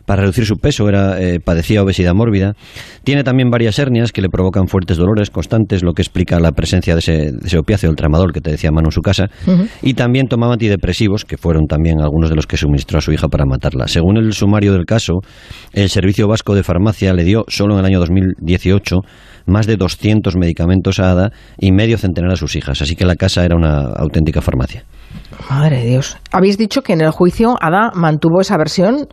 para 0.08 0.22
reducir 0.22 0.46
su 0.46 0.56
peso, 0.56 0.88
era, 0.88 1.20
eh, 1.20 1.38
padecía 1.38 1.82
obesidad 1.82 2.14
mórbida. 2.14 2.54
Tiene 3.04 3.24
también 3.24 3.50
varias 3.50 3.78
hernias 3.78 4.10
que 4.10 4.22
le 4.22 4.30
provocan 4.30 4.66
fuertes 4.66 4.96
dolores 4.96 5.28
constantes, 5.28 5.82
lo 5.82 5.92
que 5.92 6.00
explica 6.00 6.40
la 6.40 6.52
presencia 6.52 6.94
de 6.94 7.00
ese, 7.00 7.12
de 7.12 7.46
ese 7.46 7.58
opiáceo, 7.58 7.90
el 7.90 7.96
tramadol 7.96 8.32
que 8.32 8.40
te 8.40 8.50
decía 8.50 8.70
Manu 8.72 8.86
en 8.88 8.92
su 8.92 9.02
casa. 9.02 9.26
Y 9.82 9.92
también 9.92 10.26
tomaba 10.26 10.54
antidepresivos, 10.54 11.26
que 11.26 11.36
fueron 11.36 11.66
también 11.66 12.00
algunos 12.00 12.30
de 12.30 12.36
los 12.36 12.46
que 12.46 12.56
suministró 12.56 12.96
a 12.96 13.02
su 13.02 13.12
hija 13.12 13.28
para 13.28 13.44
matarla. 13.44 13.86
Según 13.86 14.16
el 14.16 14.32
sumario 14.32 14.72
del 14.72 14.86
caso, 14.86 15.20
el 15.74 15.90
Servicio 15.90 16.26
Vasco 16.26 16.54
de 16.54 16.62
Farmacia 16.62 17.12
le 17.12 17.24
dio 17.24 17.44
solo 17.48 17.74
en 17.74 17.80
el 17.80 17.84
año 17.84 17.98
2018 17.98 19.00
más 19.48 19.66
de 19.66 19.76
200 19.76 20.36
medicamentos 20.36 21.00
a 21.00 21.10
Ada 21.10 21.30
y 21.58 21.72
medio 21.72 21.98
centenar 21.98 22.32
a 22.32 22.36
sus 22.36 22.54
hijas. 22.54 22.80
Así 22.82 22.94
que 22.94 23.04
la 23.04 23.16
casa 23.16 23.44
era 23.44 23.56
una 23.56 23.92
auténtica 23.96 24.40
farmacia. 24.40 24.84
Madre 25.50 25.78
de 25.78 25.86
Dios. 25.86 26.16
Habéis 26.32 26.58
dicho 26.58 26.82
que 26.82 26.92
en 26.92 27.00
el 27.00 27.10
juicio 27.10 27.56
Ada 27.60 27.90
mantuvo 27.94 28.40
esa 28.40 28.56
versión 28.56 29.08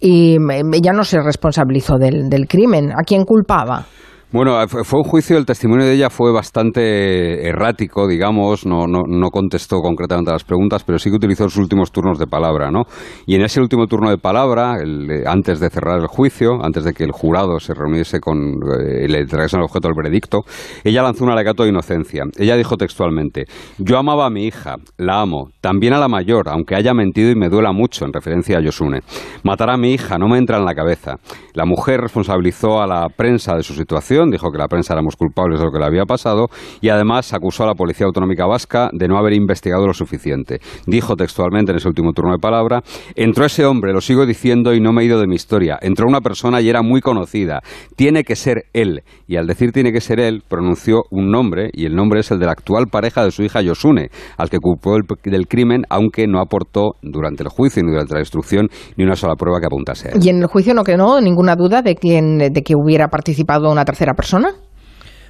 y 0.00 0.36
ella 0.72 0.92
no 0.92 1.04
se 1.04 1.20
responsabilizó 1.20 1.98
del, 1.98 2.28
del 2.28 2.46
crimen. 2.46 2.92
¿A 2.92 3.02
quién 3.04 3.24
culpaba? 3.24 3.86
Bueno, 4.30 4.58
fue 4.68 5.00
un 5.00 5.04
juicio, 5.04 5.38
el 5.38 5.46
testimonio 5.46 5.86
de 5.86 5.94
ella 5.94 6.10
fue 6.10 6.30
bastante 6.30 7.48
errático, 7.48 8.06
digamos, 8.06 8.66
no, 8.66 8.86
no, 8.86 9.30
contestó 9.30 9.80
concretamente 9.80 10.30
a 10.30 10.34
las 10.34 10.44
preguntas, 10.44 10.84
pero 10.84 10.98
sí 10.98 11.08
que 11.08 11.16
utilizó 11.16 11.44
sus 11.44 11.62
últimos 11.62 11.90
turnos 11.90 12.18
de 12.18 12.26
palabra, 12.26 12.70
¿no? 12.70 12.82
Y 13.24 13.36
en 13.36 13.42
ese 13.42 13.58
último 13.58 13.86
turno 13.86 14.10
de 14.10 14.18
palabra, 14.18 14.82
el, 14.82 15.26
antes 15.26 15.60
de 15.60 15.70
cerrar 15.70 15.98
el 16.00 16.08
juicio, 16.08 16.62
antes 16.62 16.84
de 16.84 16.92
que 16.92 17.04
el 17.04 17.10
jurado 17.10 17.58
se 17.58 17.72
reuniese 17.72 18.20
con 18.20 18.36
eh, 18.38 19.08
le 19.08 19.20
entregasen 19.20 19.60
el 19.60 19.64
objeto 19.64 19.88
del 19.88 19.96
veredicto, 19.96 20.40
ella 20.84 21.02
lanzó 21.02 21.24
un 21.24 21.30
alegato 21.30 21.62
de 21.62 21.70
inocencia. 21.70 22.24
Ella 22.36 22.56
dijo 22.56 22.76
textualmente, 22.76 23.46
yo 23.78 23.96
amaba 23.96 24.26
a 24.26 24.30
mi 24.30 24.44
hija, 24.44 24.76
la 24.98 25.22
amo, 25.22 25.52
también 25.62 25.94
a 25.94 25.98
la 25.98 26.08
mayor, 26.08 26.50
aunque 26.50 26.74
haya 26.74 26.92
mentido 26.92 27.30
y 27.30 27.34
me 27.34 27.48
duela 27.48 27.72
mucho, 27.72 28.04
en 28.04 28.12
referencia 28.12 28.58
a 28.58 28.60
Yosune. 28.60 29.00
Matar 29.42 29.70
a 29.70 29.78
mi 29.78 29.94
hija 29.94 30.18
no 30.18 30.28
me 30.28 30.36
entra 30.36 30.58
en 30.58 30.66
la 30.66 30.74
cabeza. 30.74 31.14
La 31.54 31.64
mujer 31.64 32.02
responsabilizó 32.02 32.82
a 32.82 32.86
la 32.86 33.08
prensa 33.08 33.56
de 33.56 33.62
su 33.62 33.72
situación, 33.72 34.17
dijo 34.26 34.50
que 34.50 34.58
la 34.58 34.68
prensa 34.68 34.94
éramos 34.94 35.16
culpables 35.16 35.60
de 35.60 35.66
lo 35.66 35.70
que 35.70 35.78
le 35.78 35.86
había 35.86 36.04
pasado 36.04 36.46
y 36.80 36.88
además 36.88 37.32
acusó 37.32 37.64
a 37.64 37.66
la 37.66 37.74
Policía 37.74 38.06
Autonómica 38.06 38.46
Vasca 38.46 38.90
de 38.92 39.08
no 39.08 39.16
haber 39.16 39.34
investigado 39.34 39.86
lo 39.86 39.94
suficiente. 39.94 40.60
Dijo 40.86 41.14
textualmente 41.14 41.72
en 41.72 41.78
ese 41.78 41.88
último 41.88 42.12
turno 42.12 42.32
de 42.32 42.38
palabra, 42.38 42.82
entró 43.14 43.44
ese 43.44 43.64
hombre, 43.64 43.92
lo 43.92 44.00
sigo 44.00 44.26
diciendo 44.26 44.74
y 44.74 44.80
no 44.80 44.92
me 44.92 45.02
he 45.02 45.06
ido 45.06 45.20
de 45.20 45.26
mi 45.26 45.36
historia, 45.36 45.78
entró 45.80 46.06
una 46.08 46.20
persona 46.20 46.60
y 46.60 46.68
era 46.68 46.82
muy 46.82 47.00
conocida, 47.00 47.60
tiene 47.96 48.24
que 48.24 48.36
ser 48.36 48.64
él. 48.72 49.02
Y 49.26 49.36
al 49.36 49.46
decir 49.46 49.72
tiene 49.72 49.92
que 49.92 50.00
ser 50.00 50.20
él, 50.20 50.42
pronunció 50.48 51.02
un 51.10 51.30
nombre 51.30 51.70
y 51.72 51.86
el 51.86 51.94
nombre 51.94 52.20
es 52.20 52.30
el 52.30 52.38
de 52.38 52.46
la 52.46 52.52
actual 52.52 52.86
pareja 52.90 53.24
de 53.24 53.30
su 53.30 53.42
hija 53.42 53.60
Yosune, 53.60 54.10
al 54.36 54.50
que 54.50 54.58
culpó 54.58 54.96
del 55.24 55.46
crimen, 55.46 55.82
aunque 55.88 56.26
no 56.26 56.40
aportó 56.40 56.96
durante 57.02 57.42
el 57.42 57.48
juicio 57.48 57.82
ni 57.82 57.90
durante 57.90 58.14
la 58.14 58.20
instrucción 58.20 58.68
ni 58.96 59.04
una 59.04 59.16
sola 59.16 59.34
prueba 59.36 59.60
que 59.60 59.66
apuntase 59.66 60.08
a 60.08 60.12
él. 60.12 60.18
Y 60.22 60.28
en 60.28 60.38
el 60.38 60.46
juicio 60.46 60.74
no 60.74 60.82
quedó 60.82 61.20
ninguna 61.20 61.54
duda 61.54 61.82
de, 61.82 61.94
quién, 61.94 62.38
de 62.38 62.62
que 62.62 62.74
hubiera 62.74 63.08
participado 63.08 63.70
una 63.70 63.84
tercera 63.84 64.07
persona? 64.14 64.50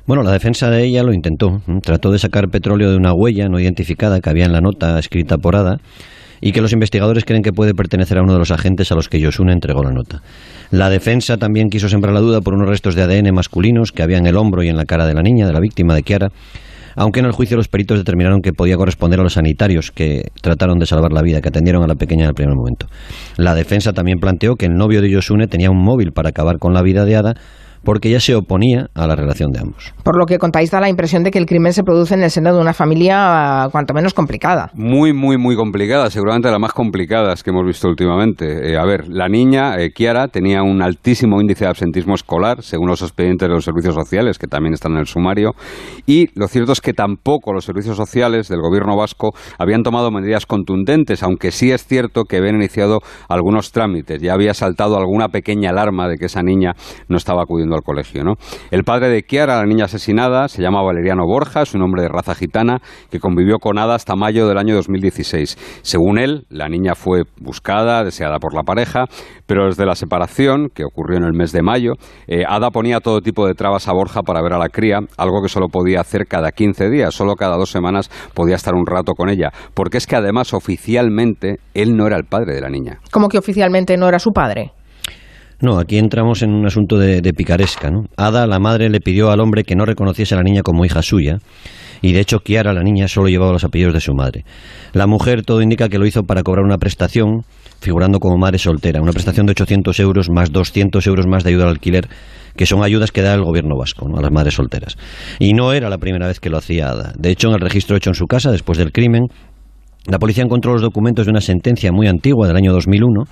Bueno, 0.06 0.23
la 0.23 0.32
defensa 0.32 0.70
de 0.70 0.85
ella 0.85 1.02
lo 1.02 1.12
intentó. 1.12 1.61
Trató 1.82 2.11
de 2.11 2.18
sacar 2.18 2.49
petróleo 2.49 2.90
de 2.90 2.97
una 2.97 3.12
huella 3.12 3.49
no 3.49 3.61
identificada 3.61 4.20
que 4.20 4.30
había 4.30 4.47
en 4.47 4.52
la 4.52 4.61
nota 4.61 4.99
escrita 4.99 5.37
por 5.37 5.54
Ada 5.54 5.78
y 6.40 6.52
que 6.52 6.61
los 6.61 6.73
investigadores 6.73 7.25
creen 7.25 7.42
que 7.42 7.52
puede 7.52 7.75
pertenecer 7.75 8.18
a 8.18 8.23
uno 8.23 8.32
de 8.32 8.38
los 8.38 8.50
agentes 8.50 8.90
a 8.92 8.94
los 8.94 9.08
que 9.08 9.20
Yosune 9.20 9.52
entregó 9.52 9.82
la 9.82 9.90
nota. 9.90 10.23
La 10.70 10.88
defensa 10.88 11.37
también 11.37 11.68
quiso 11.68 11.88
sembrar 11.88 12.14
la 12.14 12.20
duda 12.20 12.40
por 12.40 12.54
unos 12.54 12.68
restos 12.68 12.94
de 12.94 13.02
ADN 13.02 13.35
masculinos 13.35 13.92
que 13.92 14.02
había 14.02 14.18
en 14.18 14.26
el 14.26 14.37
hombro 14.37 14.62
y 14.62 14.68
en 14.68 14.76
la 14.76 14.85
cara 14.85 15.06
de 15.06 15.14
la 15.14 15.23
niña, 15.23 15.47
de 15.47 15.52
la 15.52 15.61
víctima 15.61 15.94
de 15.94 16.02
Kiara, 16.02 16.28
aunque 16.97 17.20
en 17.20 17.26
el 17.26 17.32
juicio 17.32 17.56
los 17.56 17.68
peritos 17.68 17.99
determinaron 17.99 18.40
que 18.40 18.52
podía 18.52 18.76
corresponder 18.76 19.20
a 19.20 19.23
los 19.23 19.35
sanitarios 19.35 19.92
que 19.92 20.30
trataron 20.42 20.78
de 20.78 20.87
salvar 20.87 21.12
la 21.12 21.23
vida, 21.23 21.40
que 21.40 21.49
atendieron 21.49 21.82
a 21.82 21.87
la 21.87 21.94
pequeña 21.94 22.25
en 22.25 22.30
el 22.30 22.35
primer 22.35 22.56
momento. 22.56 22.87
La 23.37 23.54
defensa 23.54 23.92
también 23.92 24.18
planteó 24.18 24.54
que 24.54 24.66
el 24.66 24.75
novio 24.75 25.00
de 25.00 25.11
Yosune 25.11 25.47
tenía 25.47 25.70
un 25.70 25.82
móvil 25.82 26.12
para 26.12 26.30
acabar 26.30 26.58
con 26.58 26.75
la 26.75 26.82
vida 26.82 27.04
de 27.04 27.16
Ada, 27.16 27.35
porque 27.85 28.08
ella 28.08 28.20
se 28.20 28.35
oponía 28.35 28.88
a 28.94 29.06
la 29.06 29.16
relación 29.16 29.50
de 29.52 29.61
ambos. 29.61 29.92
Por 30.04 30.18
lo 30.18 30.26
que 30.26 30.38
contáis, 30.38 30.70
da 30.70 30.80
la 30.80 30.88
impresión 30.88 31.23
de 31.23 31.30
que 31.30 31.38
el 31.38 31.47
crimen 31.47 31.73
se 31.73 31.82
produce 31.82 32.14
en 32.14 32.23
el 32.23 32.30
seno 32.30 32.54
de 32.54 32.61
una 32.61 32.73
familia 32.73 33.64
ah, 33.64 33.68
cuanto 33.70 33.94
menos 33.94 34.14
complicada. 34.14 34.70
Muy, 34.75 35.12
muy, 35.12 35.38
muy 35.38 35.56
complicada, 35.56 36.11
seguramente 36.11 36.50
la 36.50 36.58
más 36.58 36.73
complicada 36.73 37.35
que 37.42 37.50
hemos 37.50 37.64
visto 37.64 37.88
últimamente. 37.88 38.73
Eh, 38.73 38.76
a 38.76 38.85
ver, 38.85 39.08
la 39.08 39.28
niña, 39.28 39.78
eh, 39.78 39.90
Kiara, 39.90 40.28
tenía 40.28 40.62
un 40.62 40.82
altísimo 40.82 41.40
índice 41.40 41.64
de 41.64 41.70
absentismo 41.70 42.14
escolar, 42.14 42.62
según 42.62 42.88
los 42.88 43.02
expedientes 43.02 43.49
de 43.49 43.54
los 43.54 43.64
servicios 43.64 43.94
sociales, 43.94 44.38
que 44.38 44.47
también 44.47 44.75
están 44.75 44.92
en 44.92 44.99
el 44.99 45.06
sumario, 45.06 45.52
y 46.06 46.28
lo 46.38 46.49
cierto 46.49 46.73
es 46.73 46.80
que 46.80 46.92
tampoco 46.92 47.52
los 47.52 47.64
servicios 47.64 47.97
sociales 47.97 48.49
del 48.49 48.61
gobierno 48.61 48.97
vasco 48.97 49.32
habían 49.58 49.82
tomado 49.82 50.11
medidas 50.11 50.47
contundentes, 50.47 51.23
aunque 51.23 51.50
sí 51.50 51.70
es 51.70 51.87
cierto 51.87 52.25
que 52.25 52.38
habían 52.38 52.56
iniciado 52.56 52.99
algunos 53.28 53.73
trámites, 53.73 54.20
ya 54.20 54.35
había 54.35 54.54
saltado 54.54 54.97
alguna 54.97 55.28
pequeña 55.28 55.70
alarma 55.70 56.08
de 56.08 56.16
que 56.16 56.26
esa 56.26 56.42
niña 56.42 56.73
no 57.08 57.16
estaba 57.16 57.42
acudiendo 57.42 57.67
al 57.76 57.82
colegio. 57.82 58.18
El 58.70 58.84
padre 58.84 59.08
de 59.08 59.22
Kiara, 59.22 59.56
la 59.56 59.64
niña 59.64 59.84
asesinada, 59.84 60.48
se 60.48 60.62
llama 60.62 60.82
Valeriano 60.82 61.25
Borja, 61.26 61.62
es 61.62 61.75
un 61.75 61.82
hombre 61.82 62.02
de 62.02 62.08
raza 62.08 62.34
gitana 62.34 62.80
que 63.10 63.20
convivió 63.20 63.58
con 63.58 63.78
Ada 63.78 63.94
hasta 63.94 64.16
mayo 64.16 64.48
del 64.48 64.58
año 64.58 64.75
2016. 64.75 65.80
Según 65.82 66.18
él, 66.18 66.46
la 66.48 66.68
niña 66.68 66.94
fue 66.94 67.22
buscada, 67.40 68.04
deseada 68.04 68.38
por 68.38 68.54
la 68.54 68.62
pareja, 68.62 69.04
pero 69.46 69.66
desde 69.66 69.87
la 69.87 69.94
separación, 69.94 70.68
que 70.75 70.84
ocurrió 70.84 71.18
en 71.18 71.25
el 71.25 71.32
mes 71.32 71.52
de 71.52 71.62
mayo, 71.62 71.92
eh, 72.26 72.44
Ada 72.46 72.70
ponía 72.70 73.00
todo 73.00 73.20
tipo 73.20 73.46
de 73.46 73.54
trabas 73.54 73.88
a 73.88 73.92
Borja 73.92 74.22
para 74.22 74.42
ver 74.42 74.52
a 74.52 74.58
la 74.58 74.68
cría, 74.68 75.00
algo 75.16 75.42
que 75.42 75.48
solo 75.48 75.68
podía 75.68 76.00
hacer 76.00 76.26
cada 76.26 76.50
15 76.50 76.90
días, 76.90 77.14
solo 77.14 77.34
cada 77.34 77.56
dos 77.56 77.70
semanas 77.70 78.10
podía 78.34 78.56
estar 78.56 78.75
un 78.75 78.87
rato 78.87 79.12
con 79.14 79.28
ella, 79.28 79.50
porque 79.75 79.98
es 79.98 80.06
que 80.06 80.16
además 80.16 80.54
oficialmente 80.54 81.58
él 81.75 81.96
no 81.96 82.06
era 82.06 82.16
el 82.16 82.25
padre 82.25 82.54
de 82.54 82.60
la 82.60 82.68
niña. 82.68 82.98
¿Cómo 83.10 83.28
que 83.28 83.38
oficialmente 83.38 83.96
no 83.96 84.08
era 84.08 84.18
su 84.18 84.30
padre? 84.30 84.72
No, 85.60 85.78
aquí 85.78 85.98
entramos 85.98 86.42
en 86.42 86.52
un 86.52 86.66
asunto 86.66 86.98
de, 86.98 87.20
picaresca. 87.32 87.90
¿no? 87.90 88.04
Ada, 88.16 88.46
la 88.46 88.60
madre, 88.60 88.88
le 88.90 89.00
pidió 89.00 89.30
al 89.30 89.40
hombre 89.40 89.64
que 89.64 89.74
no 89.74 89.84
reconociese 89.84 90.34
a 90.34 90.38
la 90.38 90.44
niña 90.44 90.62
como 90.62 90.84
hija 90.84 91.02
suya, 91.02 91.38
y 92.00 92.12
de 92.12 92.20
hecho 92.20 92.38
Kiara, 92.38 92.72
la 92.72 92.82
niña, 92.82 93.08
solo 93.08 93.28
llevaba 93.28 93.52
los 93.52 93.64
apellidos 93.64 93.94
de 93.94 94.00
su 94.00 94.14
madre. 94.14 94.44
La 94.92 95.08
mujer 95.08 95.42
todo 95.42 95.60
indica 95.60 95.88
que 95.88 95.98
lo 95.98 96.06
hizo 96.06 96.22
para 96.22 96.44
cobrar 96.44 96.64
una 96.64 96.78
prestación, 96.78 97.42
figurando 97.80 98.20
como 98.20 98.38
madre 98.38 98.58
soltera, 98.58 99.02
una 99.02 99.12
prestación 99.12 99.46
de 99.46 99.52
800 99.52 99.98
euros 99.98 100.30
más 100.30 100.52
200 100.52 101.04
euros 101.08 101.26
más 101.26 101.42
de 101.42 101.50
ayuda 101.50 101.64
al 101.64 101.70
alquiler, 101.70 102.08
que 102.56 102.66
son 102.66 102.84
ayudas 102.84 103.10
que 103.10 103.22
da 103.22 103.34
el 103.34 103.42
gobierno 103.42 103.76
vasco 103.76 104.06
a 104.16 104.22
las 104.22 104.30
madres 104.30 104.54
solteras. 104.54 104.96
Y 105.40 105.54
no 105.54 105.72
era 105.72 105.90
la 105.90 105.98
primera 105.98 106.28
vez 106.28 106.38
que 106.38 106.50
lo 106.50 106.58
hacía 106.58 106.90
Ada. 106.90 107.12
De 107.18 107.30
hecho, 107.30 107.48
en 107.48 107.54
el 107.54 107.60
registro 107.60 107.96
hecho 107.96 108.10
en 108.10 108.14
su 108.14 108.26
casa, 108.26 108.52
después 108.52 108.78
del 108.78 108.92
crimen, 108.92 109.26
la 110.06 110.18
policía 110.18 110.44
encontró 110.44 110.72
los 110.72 110.82
documentos 110.82 111.26
de 111.26 111.30
una 111.30 111.40
sentencia 111.40 111.90
muy 111.92 112.06
antigua 112.06 112.46
del 112.46 112.56
año 112.56 112.72
2001 112.72 113.24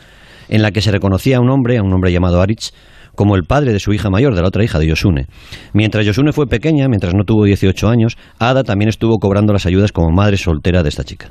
en 0.48 0.62
la 0.62 0.70
que 0.70 0.80
se 0.80 0.90
reconocía 0.90 1.38
a 1.38 1.40
un 1.40 1.50
hombre, 1.50 1.78
a 1.78 1.82
un 1.82 1.92
hombre 1.92 2.12
llamado 2.12 2.40
Aritz, 2.40 2.72
como 3.14 3.34
el 3.34 3.44
padre 3.44 3.72
de 3.72 3.80
su 3.80 3.92
hija 3.92 4.10
mayor, 4.10 4.34
de 4.34 4.42
la 4.42 4.48
otra 4.48 4.62
hija 4.62 4.78
de 4.78 4.86
Yosune. 4.86 5.26
Mientras 5.72 6.04
Yosune 6.04 6.32
fue 6.32 6.46
pequeña, 6.46 6.88
mientras 6.88 7.14
no 7.14 7.24
tuvo 7.24 7.44
18 7.44 7.88
años, 7.88 8.16
Ada 8.38 8.62
también 8.62 8.88
estuvo 8.88 9.18
cobrando 9.18 9.52
las 9.52 9.66
ayudas 9.66 9.92
como 9.92 10.10
madre 10.10 10.36
soltera 10.36 10.82
de 10.82 10.90
esta 10.90 11.04
chica. 11.04 11.30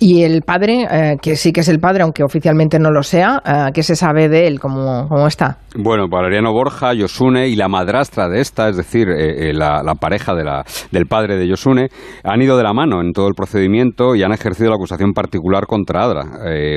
Y 0.00 0.22
el 0.22 0.42
padre, 0.42 0.86
eh, 0.90 1.16
que 1.20 1.34
sí 1.34 1.50
que 1.50 1.60
es 1.60 1.68
el 1.68 1.80
padre, 1.80 2.02
aunque 2.02 2.22
oficialmente 2.22 2.78
no 2.78 2.90
lo 2.90 3.02
sea, 3.02 3.42
eh, 3.44 3.70
¿qué 3.72 3.82
se 3.82 3.96
sabe 3.96 4.28
de 4.28 4.46
él? 4.46 4.60
¿Cómo, 4.60 5.08
cómo 5.08 5.26
está? 5.26 5.58
Bueno, 5.74 6.08
Valeriano 6.10 6.52
Borja, 6.52 6.92
Yosune 6.92 7.48
y 7.48 7.56
la 7.56 7.68
madrastra 7.68 8.28
de 8.28 8.40
esta, 8.40 8.68
es 8.68 8.76
decir, 8.76 9.08
eh, 9.08 9.52
la, 9.54 9.94
pareja 9.98 10.34
de 10.34 10.44
la, 10.44 10.64
del 10.92 11.06
padre 11.06 11.36
de 11.36 11.48
Yosune, 11.48 11.88
han 12.22 12.42
ido 12.42 12.58
de 12.58 12.64
la 12.64 12.74
mano 12.74 13.00
en 13.00 13.12
todo 13.12 13.28
el 13.28 13.34
procedimiento 13.34 14.14
y 14.14 14.22
han 14.22 14.32
ejercido 14.32 14.68
la 14.68 14.76
acusación 14.76 15.12
particular 15.14 15.66
contra 15.66 16.04
Adra, 16.04 16.24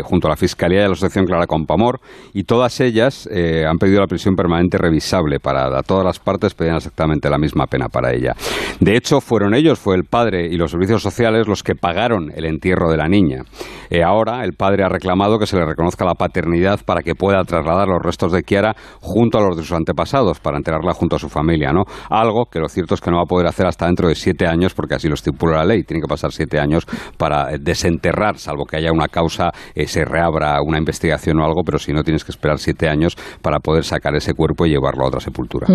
junto 0.04 0.28
a 0.28 0.32
la 0.32 0.36
Fiscalía 0.38 0.82
y 0.82 0.84
a 0.84 0.88
la 0.88 0.94
Asociación 0.94 1.26
Clara 1.26 1.48
Compamor, 1.48 2.00
y 2.34 2.44
todas 2.44 2.80
ellas 2.80 3.28
han 3.32 3.78
pedido 3.78 4.00
la 4.02 4.08
prisión 4.08 4.36
permanente 4.36 4.78
revisable 4.78 5.40
para 5.40 5.66
Ada. 5.66 5.84
Todas 5.84 6.06
las 6.06 6.20
partes 6.20 6.54
pedían 6.54 6.78
exactamente 6.78 7.30
la 7.30 7.38
misma 7.38 7.66
pena 7.68 7.88
para 7.88 8.14
ella. 8.14 8.34
De 8.80 8.96
hecho, 8.96 9.22
fueron 9.22 9.54
ellos, 9.54 9.80
fue 9.80 9.96
el 9.96 10.04
padre 10.04 10.48
y 10.48 10.58
los 10.58 10.72
servicios 10.72 11.02
sociales 11.02 11.48
los 11.48 11.64
que 11.64 11.76
pagaron 11.76 12.32
el 12.36 12.46
entierro 12.46 12.90
de 12.90 13.01
la 13.02 13.08
niña. 13.08 13.44
Eh, 13.90 14.04
ahora 14.04 14.44
el 14.44 14.54
padre 14.54 14.84
ha 14.84 14.90
reclamado 14.90 15.38
que 15.40 15.46
se 15.46 15.58
le 15.58 15.66
reconozca 15.66 16.06
la 16.06 16.14
paternidad 16.14 16.80
para 16.86 17.02
que 17.02 17.16
pueda 17.16 17.44
trasladar 17.44 17.88
los 17.88 18.02
restos 18.02 18.32
de 18.32 18.44
Kiara 18.44 18.76
junto 19.02 19.38
a 19.38 19.42
los 19.42 19.58
de 19.58 19.64
sus 19.64 19.74
antepasados, 19.74 20.40
para 20.40 20.58
enterrarla 20.58 20.94
junto 20.94 21.16
a 21.16 21.20
su 21.20 21.30
familia, 21.30 21.72
¿no? 21.74 21.84
Algo 22.10 22.46
que 22.46 22.60
lo 22.60 22.70
cierto 22.70 22.94
es 22.94 23.02
que 23.02 23.12
no 23.12 23.18
va 23.18 23.24
a 23.24 23.26
poder 23.26 23.48
hacer 23.48 23.66
hasta 23.66 23.88
dentro 23.88 24.08
de 24.08 24.16
siete 24.16 24.48
años, 24.48 24.74
porque 24.74 24.96
así 24.96 25.08
lo 25.08 25.16
estipula 25.16 25.58
la 25.58 25.66
ley. 25.66 25.84
Tiene 25.84 26.02
que 26.02 26.08
pasar 26.08 26.32
siete 26.32 26.60
años 26.60 26.86
para 27.18 27.54
eh, 27.54 27.58
desenterrar, 27.60 28.38
salvo 28.38 28.66
que 28.66 28.78
haya 28.78 28.92
una 28.92 29.08
causa, 29.08 29.52
eh, 29.76 29.88
se 29.88 30.06
reabra 30.06 30.62
una 30.62 30.78
investigación 30.78 31.40
o 31.40 31.46
algo, 31.46 31.64
pero 31.66 31.80
si 31.80 31.92
no 31.92 32.04
tienes 32.04 32.24
que 32.24 32.32
esperar 32.32 32.60
siete 32.60 32.88
años 32.88 33.18
para 33.42 33.60
poder 33.60 33.84
sacar 33.84 34.16
ese 34.16 34.34
cuerpo 34.34 34.66
y 34.66 34.70
llevarlo 34.70 35.04
a 35.06 35.08
otra 35.08 35.20
sepultura. 35.20 35.68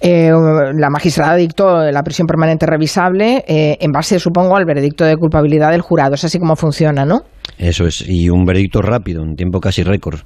la 0.00 0.90
magistrada 0.90 1.36
dictó 1.36 1.90
la 1.90 2.02
prisión 2.02 2.26
permanente 2.26 2.66
revisable 2.66 3.44
en 3.46 3.92
base, 3.92 4.18
supongo, 4.18 4.56
al 4.56 4.64
veredicto 4.64 5.04
de 5.04 5.16
culpabilidad 5.16 5.70
del 5.70 5.82
jurado. 5.82 6.14
Es 6.14 6.24
así 6.24 6.38
como 6.38 6.53
funciona, 6.56 7.04
¿no? 7.04 7.22
Eso 7.58 7.86
es, 7.86 8.04
y 8.06 8.28
un 8.30 8.44
veredicto 8.44 8.82
rápido, 8.82 9.22
en 9.22 9.36
tiempo 9.36 9.60
casi 9.60 9.82
récord. 9.82 10.20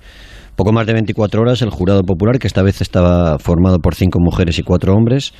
Poco 0.57 0.73
más 0.73 0.87
de 0.87 0.95
24 0.95 1.41
horas, 1.41 1.63
el 1.63 1.71
jurado 1.71 2.03
popular, 2.03 2.39
que 2.39 2.47
esta 2.47 2.63
vez 2.63 2.81
estaba 2.81 3.39
formado 3.39 3.79
por 3.79 3.95
cinco 3.95 4.19
mujeres 4.21 4.59
y 4.59 4.63
cuatro 4.63 4.95
hombres, 4.95 5.33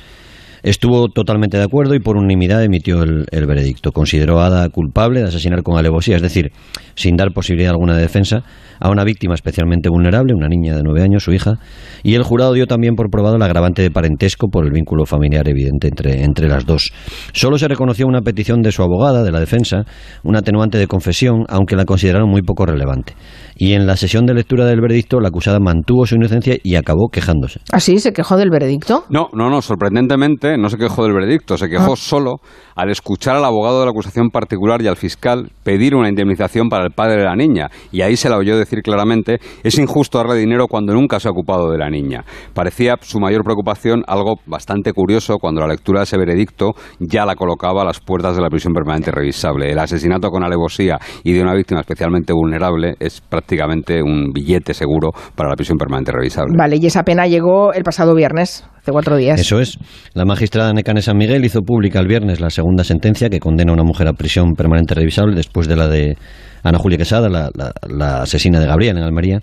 Estuvo 0.63 1.07
totalmente 1.09 1.57
de 1.57 1.63
acuerdo 1.63 1.95
y 1.95 1.99
por 1.99 2.17
unanimidad 2.17 2.63
emitió 2.63 3.03
el, 3.03 3.25
veredicto. 3.45 3.91
Consideró 3.91 4.39
a 4.39 4.47
Ada 4.47 4.69
culpable 4.69 5.21
de 5.21 5.27
asesinar 5.27 5.63
con 5.63 5.77
alevosía, 5.77 6.15
es 6.15 6.21
decir, 6.21 6.51
sin 6.95 7.15
dar 7.15 7.31
posibilidad 7.33 7.71
alguna 7.71 7.95
de 7.95 8.01
defensa, 8.01 8.43
a 8.79 8.89
una 8.89 9.03
víctima 9.03 9.33
especialmente 9.33 9.89
vulnerable, 9.89 10.33
una 10.33 10.47
niña 10.47 10.75
de 10.75 10.83
nueve 10.83 11.01
años, 11.01 11.23
su 11.23 11.31
hija, 11.31 11.59
y 12.03 12.15
el 12.15 12.23
jurado 12.23 12.53
dio 12.53 12.65
también 12.65 12.95
por 12.95 13.09
probado 13.09 13.35
el 13.35 13.41
agravante 13.41 13.81
de 13.81 13.91
parentesco 13.91 14.47
por 14.49 14.65
el 14.65 14.71
vínculo 14.71 15.05
familiar 15.05 15.47
evidente 15.47 15.87
entre, 15.87 16.23
entre 16.23 16.47
las 16.47 16.65
dos. 16.65 16.91
Solo 17.33 17.57
se 17.57 17.67
reconoció 17.67 18.07
una 18.07 18.21
petición 18.21 18.61
de 18.61 18.71
su 18.71 18.83
abogada, 18.83 19.23
de 19.23 19.31
la 19.31 19.39
defensa, 19.39 19.83
un 20.23 20.35
atenuante 20.35 20.77
de 20.77 20.87
confesión, 20.87 21.45
aunque 21.49 21.75
la 21.75 21.85
consideraron 21.85 22.29
muy 22.29 22.41
poco 22.41 22.65
relevante. 22.65 23.13
Y 23.55 23.73
en 23.73 23.85
la 23.85 23.97
sesión 23.97 24.25
de 24.25 24.33
lectura 24.33 24.65
del 24.65 24.79
veredicto, 24.79 25.19
la 25.19 25.29
acusada 25.29 25.59
mantuvo 25.59 26.05
su 26.05 26.15
inocencia 26.15 26.55
y 26.63 26.75
acabó 26.75 27.09
quejándose. 27.11 27.59
¿Así? 27.71 27.95
¿Ah, 27.95 27.99
¿Se 27.99 28.13
quejó 28.13 28.37
del 28.37 28.49
veredicto? 28.49 29.03
No, 29.09 29.29
no, 29.33 29.49
no, 29.49 29.61
sorprendentemente 29.61 30.48
no 30.57 30.69
se 30.69 30.77
quejó 30.77 31.03
del 31.03 31.13
veredicto, 31.13 31.57
se 31.57 31.69
quejó 31.69 31.93
ah. 31.93 31.97
solo 31.97 32.37
al 32.75 32.89
escuchar 32.89 33.35
al 33.35 33.45
abogado 33.45 33.79
de 33.79 33.85
la 33.85 33.91
acusación 33.91 34.29
particular 34.29 34.81
y 34.81 34.87
al 34.87 34.95
fiscal 34.95 35.51
pedir 35.63 35.95
una 35.95 36.09
indemnización 36.09 36.69
para 36.69 36.85
el 36.85 36.91
padre 36.91 37.17
de 37.17 37.25
la 37.25 37.35
niña. 37.35 37.69
Y 37.91 38.01
ahí 38.01 38.15
se 38.15 38.29
la 38.29 38.37
oyó 38.37 38.57
decir 38.57 38.81
claramente, 38.81 39.39
es 39.63 39.77
injusto 39.77 40.17
darle 40.17 40.35
dinero 40.35 40.67
cuando 40.67 40.93
nunca 40.93 41.19
se 41.19 41.27
ha 41.27 41.31
ocupado 41.31 41.69
de 41.71 41.77
la 41.77 41.89
niña. 41.89 42.23
Parecía 42.53 42.95
su 43.01 43.19
mayor 43.19 43.43
preocupación 43.43 44.03
algo 44.07 44.35
bastante 44.45 44.93
curioso 44.93 45.37
cuando 45.39 45.61
la 45.61 45.67
lectura 45.67 45.99
de 45.99 46.03
ese 46.05 46.17
veredicto 46.17 46.71
ya 46.99 47.25
la 47.25 47.35
colocaba 47.35 47.81
a 47.81 47.85
las 47.85 47.99
puertas 47.99 48.35
de 48.35 48.41
la 48.41 48.49
prisión 48.49 48.73
permanente 48.73 49.11
revisable. 49.11 49.71
El 49.71 49.79
asesinato 49.79 50.29
con 50.29 50.43
alevosía 50.43 50.97
y 51.23 51.33
de 51.33 51.41
una 51.41 51.53
víctima 51.53 51.81
especialmente 51.81 52.33
vulnerable 52.33 52.95
es 52.99 53.21
prácticamente 53.21 54.01
un 54.01 54.31
billete 54.31 54.73
seguro 54.73 55.11
para 55.35 55.49
la 55.49 55.55
prisión 55.55 55.77
permanente 55.77 56.11
revisable. 56.11 56.53
Vale, 56.57 56.77
y 56.77 56.85
esa 56.85 57.03
pena 57.03 57.27
llegó 57.27 57.73
el 57.73 57.83
pasado 57.83 58.15
viernes, 58.15 58.65
hace 58.81 58.91
cuatro 58.91 59.17
días. 59.17 59.39
Eso 59.39 59.59
es. 59.59 59.77
La 60.13 60.25
magistrada 60.25 60.73
Necane 60.73 61.01
San 61.01 61.17
Miguel 61.17 61.45
hizo 61.45 61.61
pública 61.61 61.99
el 61.99 62.07
viernes 62.07 62.39
la 62.39 62.49
segunda 62.49 62.83
sentencia 62.83 63.29
que 63.29 63.39
condena 63.39 63.71
a 63.71 63.73
una 63.73 63.83
mujer 63.83 64.07
a 64.07 64.13
prisión 64.13 64.53
permanente 64.53 64.95
revisable 64.95 65.35
después 65.35 65.67
de 65.67 65.75
la 65.75 65.87
de 65.87 66.17
Ana 66.63 66.77
Julia 66.77 66.97
Quesada, 66.97 67.29
la, 67.29 68.21
asesina 68.21 68.59
de 68.59 68.67
Gabriel 68.67 68.97
en 68.97 69.03
Almería. 69.03 69.39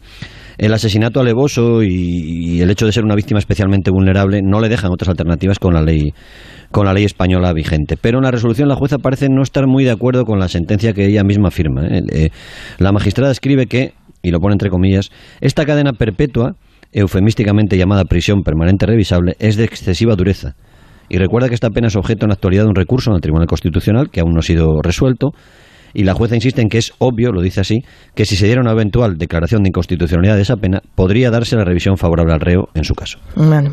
El 0.59 0.73
asesinato 0.73 1.21
alevoso 1.21 1.83
y, 1.83 2.61
el 2.61 2.71
hecho 2.71 2.87
de 2.87 2.93
ser 2.93 3.05
una 3.05 3.15
víctima 3.15 3.39
especialmente 3.39 3.91
vulnerable 3.91 4.41
no 4.43 4.61
le 4.61 4.69
dejan 4.69 4.91
otras 4.91 5.11
alternativas 5.11 5.59
con 5.59 5.75
la 5.75 5.83
ley 5.83 6.13
con 6.71 6.85
la 6.85 6.93
ley 6.93 7.05
española 7.05 7.53
vigente. 7.53 7.97
Pero 8.01 8.19
en 8.19 8.25
la 8.25 8.31
resolución 8.31 8.69
la 8.69 8.75
jueza 8.75 8.99
parece 8.99 9.29
no 9.29 9.43
estar 9.43 9.67
muy 9.67 9.85
de 9.85 9.93
acuerdo 9.93 10.25
con 10.25 10.39
la 10.41 10.49
sentencia 10.49 10.93
que 10.93 11.07
ella 11.07 11.23
misma 11.23 11.51
firma. 11.51 11.87
¿eh? 11.87 12.03
Eh, 12.11 12.29
la 12.79 12.91
magistrada 12.91 13.31
escribe 13.31 13.67
que, 13.67 13.93
y 14.23 14.31
lo 14.31 14.41
pone 14.41 14.55
entre 14.55 14.69
comillas, 14.69 15.11
esta 15.41 15.65
cadena 15.65 15.93
perpetua, 15.93 16.57
eufemísticamente 17.01 17.77
llamada 17.77 18.05
prisión 18.05 18.43
permanente 18.43 18.87
revisable, 18.87 19.37
es 19.39 19.57
de 19.57 19.65
excesiva 19.65 20.15
dureza. 20.17 20.55
Y 21.09 21.19
recuerda 21.19 21.49
que 21.49 21.55
esta 21.55 21.71
pena 21.71 21.89
es 21.89 21.97
objeto 21.97 22.25
en 22.25 22.31
la 22.31 22.35
actualidad 22.35 22.65
de 22.65 22.71
un 22.71 22.75
recurso 22.75 23.11
en 23.11 23.17
el 23.17 23.21
Tribunal 23.21 23.47
Constitucional 23.47 24.11
que 24.11 24.21
aún 24.21 24.33
no 24.33 24.41
ha 24.41 24.43
sido 24.43 24.81
resuelto 24.83 25.31
y 25.97 26.05
la 26.05 26.15
jueza 26.15 26.35
insiste 26.35 26.61
en 26.61 26.69
que 26.69 26.79
es 26.79 26.93
obvio, 26.99 27.33
lo 27.33 27.41
dice 27.41 27.61
así, 27.61 27.79
que 28.15 28.27
si 28.27 28.37
se 28.37 28.47
diera 28.47 28.61
una 28.61 28.73
eventual 28.73 29.17
declaración 29.17 29.63
de 29.63 29.69
inconstitucionalidad 29.69 30.37
de 30.37 30.43
esa 30.43 30.57
pena, 30.57 30.83
podría 30.95 31.31
darse 31.31 31.57
la 31.57 31.65
revisión 31.65 31.97
favorable 31.97 32.35
al 32.35 32.41
reo 32.41 32.69
en 32.75 32.85
su 32.85 32.95
caso. 32.95 33.19
Bueno. 33.35 33.73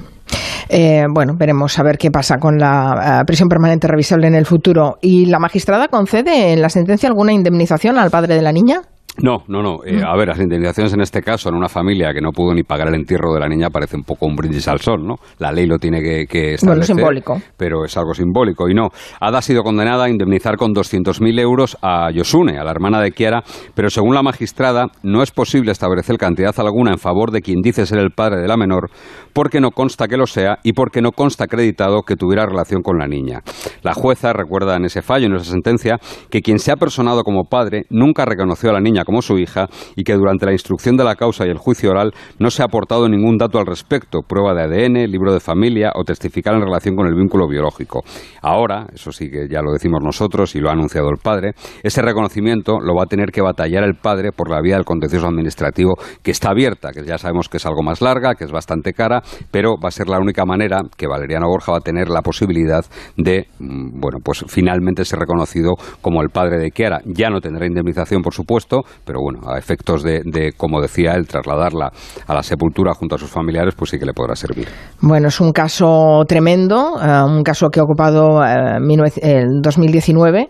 Eh, 0.70 1.04
bueno, 1.14 1.34
veremos 1.38 1.78
a 1.78 1.84
ver 1.84 1.98
qué 1.98 2.10
pasa 2.10 2.38
con 2.38 2.58
la 2.58 3.20
eh, 3.22 3.26
prisión 3.26 3.50
permanente 3.50 3.88
revisable 3.90 4.28
en 4.28 4.36
el 4.36 4.46
futuro. 4.46 4.98
¿Y 5.02 5.26
la 5.26 5.38
magistrada 5.38 5.90
concede 5.90 6.54
en 6.54 6.62
la 6.62 6.70
sentencia 6.70 7.10
alguna 7.10 7.34
indemnización 7.34 7.98
al 7.98 8.10
padre 8.10 8.36
de 8.36 8.42
la 8.42 8.54
niña? 8.54 8.82
No, 9.22 9.44
no, 9.48 9.62
no. 9.62 9.86
Eh, 9.86 10.02
a 10.04 10.16
ver, 10.18 10.30
las 10.30 10.40
indemnizaciones 10.40 10.92
en 10.94 11.02
este 11.02 11.22
caso, 11.22 11.50
en 11.50 11.56
una 11.56 11.70
familia 11.70 12.14
que 12.14 12.22
no 12.22 12.32
pudo 12.32 12.54
ni 12.54 12.64
pagar 12.64 12.88
el 12.88 12.96
entierro 12.96 13.32
de 13.34 13.40
la 13.40 13.48
niña, 13.48 13.70
parece 13.70 13.96
un 13.96 14.04
poco 14.04 14.26
un 14.26 14.36
brindis 14.36 14.68
al 14.68 14.80
sol, 14.80 15.06
¿no? 15.06 15.18
La 15.38 15.52
ley 15.52 15.68
lo 15.68 15.78
tiene 15.78 16.02
que, 16.02 16.26
que 16.26 16.56
establecer. 16.56 16.96
Bueno, 16.96 17.12
simbólico. 17.22 17.42
Pero 17.56 17.86
es 17.86 17.96
algo 17.96 18.16
simbólico. 18.16 18.68
Y 18.68 18.74
no, 18.74 18.90
Ada 19.20 19.38
ha 19.38 19.42
sido 19.42 19.62
condenada 19.62 20.06
a 20.06 20.10
indemnizar 20.10 20.58
con 20.58 20.74
200.000 20.74 21.40
euros 21.40 21.78
a 21.84 22.10
Yosune, 22.12 22.58
a 22.58 22.64
la 22.64 22.72
hermana 22.72 23.02
de 23.02 23.12
Kiara, 23.12 23.44
pero 23.76 23.92
según 23.92 24.16
la 24.16 24.24
magistrada, 24.24 24.88
no 25.04 25.22
es 25.22 25.30
posible 25.32 25.72
establecer 25.72 26.18
cantidad 26.18 26.54
alguna 26.60 26.92
en 26.92 26.98
favor 26.98 27.32
de 27.32 27.42
quien 27.42 27.62
dice 27.62 27.86
ser 27.86 28.00
el 28.00 28.12
padre 28.12 28.42
de 28.42 28.48
la 28.48 28.58
menor, 28.58 28.90
porque 29.34 29.62
no 29.62 29.72
consta 29.72 30.08
que 30.08 30.18
lo 30.18 30.26
sea 30.26 30.58
y 30.64 30.74
porque 30.74 31.02
no 31.02 31.12
consta 31.12 31.44
acreditado 31.44 32.02
que 32.02 32.16
tuviera 32.16 32.46
relación 32.46 32.82
con 32.82 32.98
la 32.98 33.08
niña. 33.08 33.42
La 33.84 33.94
jueza 33.94 34.34
recuerda 34.34 34.76
en 34.76 34.86
ese 34.86 35.02
fallo, 35.02 35.28
en 35.28 35.36
esa 35.36 35.52
sentencia, 35.52 36.00
que 36.32 36.42
quien 36.42 36.58
se 36.58 36.72
ha 36.72 36.78
personado 36.78 37.24
como 37.24 37.46
padre 37.46 37.84
nunca 37.90 38.26
reconoció 38.26 38.72
a 38.72 38.74
la 38.74 38.80
niña 38.80 39.03
como 39.04 39.22
su 39.22 39.38
hija 39.38 39.68
y 39.96 40.04
que 40.04 40.14
durante 40.14 40.46
la 40.46 40.52
instrucción 40.52 40.98
de 40.98 41.04
la 41.04 41.16
causa 41.16 41.46
y 41.46 41.50
el 41.50 41.58
juicio 41.58 41.92
oral 41.92 42.14
no 42.40 42.50
se 42.50 42.62
ha 42.62 42.66
aportado 42.66 43.08
ningún 43.08 43.38
dato 43.38 43.60
al 43.60 43.66
respecto, 43.66 44.20
prueba 44.28 44.54
de 44.54 44.64
ADN, 44.64 45.12
libro 45.12 45.34
de 45.34 45.40
familia 45.40 45.92
o 45.96 46.04
testificar 46.04 46.56
en 46.56 46.62
relación 46.62 46.96
con 46.96 47.08
el 47.08 47.16
vínculo 47.16 47.48
biológico. 47.48 48.04
Ahora, 48.42 48.88
eso 48.94 49.12
sí 49.12 49.30
que 49.30 49.48
ya 49.50 49.62
lo 49.62 49.72
decimos 49.72 50.02
nosotros 50.04 50.56
y 50.56 50.60
lo 50.60 50.70
ha 50.70 50.74
anunciado 50.74 51.10
el 51.10 51.18
padre, 51.22 51.52
ese 51.82 52.02
reconocimiento 52.02 52.80
lo 52.80 52.96
va 52.96 53.04
a 53.04 53.08
tener 53.08 53.32
que 53.32 53.42
batallar 53.42 53.84
el 53.84 53.96
padre 53.96 54.32
por 54.32 54.50
la 54.50 54.62
vía 54.62 54.76
del 54.76 54.86
contencioso 54.86 55.28
administrativo 55.28 55.96
que 56.22 56.32
está 56.32 56.50
abierta, 56.52 56.92
que 56.92 57.04
ya 57.04 57.18
sabemos 57.18 57.50
que 57.50 57.58
es 57.58 57.66
algo 57.66 57.84
más 57.84 58.02
larga, 58.02 58.36
que 58.36 58.46
es 58.46 58.52
bastante 58.52 58.94
cara, 58.94 59.22
pero 59.52 59.76
va 59.84 59.90
a 59.90 59.92
ser 59.92 60.10
la 60.10 60.20
única 60.20 60.46
manera 60.46 60.82
que 60.98 61.08
Valeriano 61.08 61.48
Borja 61.48 61.72
va 61.72 61.78
a 61.80 61.82
tener 61.82 62.10
la 62.10 62.22
posibilidad 62.22 62.86
de, 63.18 63.48
mm, 63.60 64.00
bueno, 64.00 64.20
pues 64.24 64.46
finalmente 64.48 65.06
ser 65.06 65.20
reconocido 65.20 65.74
como 66.02 66.22
el 66.22 66.30
padre 66.30 66.58
de 66.58 66.72
Kiara. 66.72 67.02
Ya 67.06 67.30
no 67.30 67.42
tendrá 67.42 67.66
indemnización, 67.66 68.22
por 68.22 68.34
supuesto, 68.34 68.84
pero 69.06 69.20
bueno, 69.22 69.42
a 69.50 69.58
efectos 69.58 70.04
de, 70.04 70.54
como 70.58 70.82
decía 70.82 71.14
él, 71.14 71.28
trasladarla 71.28 71.92
a 72.28 72.34
la 72.34 72.44
sepultura 72.44 72.94
junto 72.94 73.16
a 73.16 73.18
sus 73.18 73.30
familiares, 73.30 73.74
pues 73.78 73.92
sí 73.92 74.00
que 74.00 74.06
le 74.06 74.14
podrá 74.14 74.36
servir. 74.36 74.68
Bueno, 75.02 75.28
es 75.28 75.40
un 75.40 75.52
caso 75.52 76.24
tremendo, 76.28 77.00
eh, 77.02 77.24
un 77.24 77.44
caso 77.44 77.70
que 77.70 77.80
ha 77.80 77.84
ocupado 77.84 78.44
eh, 78.44 78.80
el 79.22 79.62
2019 79.62 80.50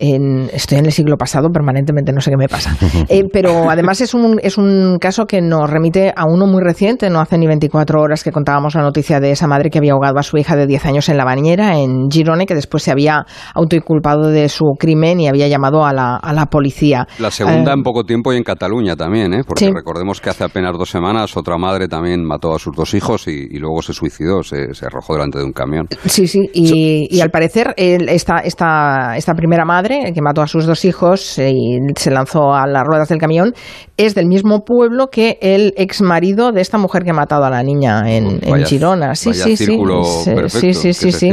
estoy 0.00 0.78
en 0.78 0.86
el 0.86 0.92
siglo 0.92 1.16
pasado 1.16 1.50
permanentemente, 1.50 2.12
no 2.12 2.20
sé 2.20 2.30
qué 2.30 2.36
me 2.36 2.48
pasa. 2.48 2.76
Eh, 3.08 3.24
pero 3.32 3.70
además 3.70 4.00
es 4.00 4.14
un, 4.14 4.38
es 4.42 4.56
un 4.56 4.98
caso 5.00 5.26
que 5.26 5.40
nos 5.40 5.68
remite 5.68 6.12
a 6.14 6.26
uno 6.26 6.46
muy 6.46 6.62
reciente, 6.62 7.10
no 7.10 7.20
hace 7.20 7.38
ni 7.38 7.46
24 7.46 8.00
horas 8.00 8.22
que 8.22 8.30
contábamos 8.30 8.74
la 8.74 8.82
noticia 8.82 9.20
de 9.20 9.32
esa 9.32 9.46
madre 9.46 9.70
que 9.70 9.78
había 9.78 9.92
ahogado 9.92 10.18
a 10.18 10.22
su 10.22 10.36
hija 10.36 10.54
de 10.54 10.66
10 10.66 10.86
años 10.86 11.08
en 11.08 11.16
la 11.16 11.24
bañera 11.24 11.78
en 11.78 12.08
Girone, 12.10 12.46
que 12.46 12.54
después 12.54 12.82
se 12.82 12.92
había 12.92 13.26
autoinculpado 13.54 14.28
de 14.28 14.48
su 14.48 14.64
crimen 14.78 15.18
y 15.20 15.28
había 15.28 15.48
llamado 15.48 15.84
a 15.84 15.92
la, 15.92 16.16
a 16.16 16.32
la 16.32 16.46
policía. 16.46 17.08
La 17.18 17.30
segunda 17.30 17.72
eh, 17.72 17.74
en 17.74 17.82
poco 17.82 18.04
tiempo 18.04 18.32
y 18.32 18.36
en 18.36 18.44
Cataluña 18.44 18.96
también, 18.96 19.32
¿eh? 19.34 19.42
porque 19.46 19.70
recordemos 19.72 20.20
que 20.20 20.30
hace 20.30 20.44
apenas 20.44 20.72
dos 20.76 20.90
semanas 20.90 21.36
otra 21.36 21.56
madre 21.58 21.88
también 21.88 22.24
mató 22.24 22.54
a 22.54 22.58
sus 22.58 22.76
dos 22.76 22.94
hijos 22.94 23.26
y, 23.26 23.58
luego 23.58 23.82
se 23.82 23.92
suicidó, 23.92 24.42
se, 24.42 24.72
se, 24.74 24.86
arrojó 24.86 25.14
delante 25.14 25.38
de 25.38 25.44
un 25.44 25.52
camión. 25.52 25.86
Sí, 26.04 26.26
sí, 26.26 26.48
y, 26.52 27.08
y 27.10 27.20
al 27.20 27.30
parecer 27.30 27.74
esta, 27.76 28.38
esta, 28.38 29.16
esta 29.16 29.34
primera 29.34 29.64
madre 29.64 29.89
que 30.14 30.22
mató 30.22 30.42
a 30.42 30.46
sus 30.46 30.66
dos 30.66 30.84
hijos 30.84 31.38
y 31.38 31.78
se 31.96 32.10
lanzó 32.10 32.54
a 32.54 32.66
las 32.66 32.84
ruedas 32.84 33.08
del 33.08 33.18
camión, 33.18 33.52
es 33.96 34.14
del 34.14 34.26
mismo 34.26 34.64
pueblo 34.64 35.08
que 35.08 35.38
el 35.42 35.74
ex 35.76 36.00
marido 36.00 36.52
de 36.52 36.60
esta 36.60 36.78
mujer 36.78 37.02
que 37.02 37.10
ha 37.10 37.14
matado 37.14 37.44
a 37.44 37.50
la 37.50 37.62
niña 37.62 38.02
en, 38.06 38.40
Girona. 38.64 39.14
Sí, 39.14 39.34
sí, 39.34 39.56
sí. 39.56 39.78
Sí, 40.48 40.74
sí, 40.74 40.92
sí, 40.92 41.12
sí. 41.12 41.30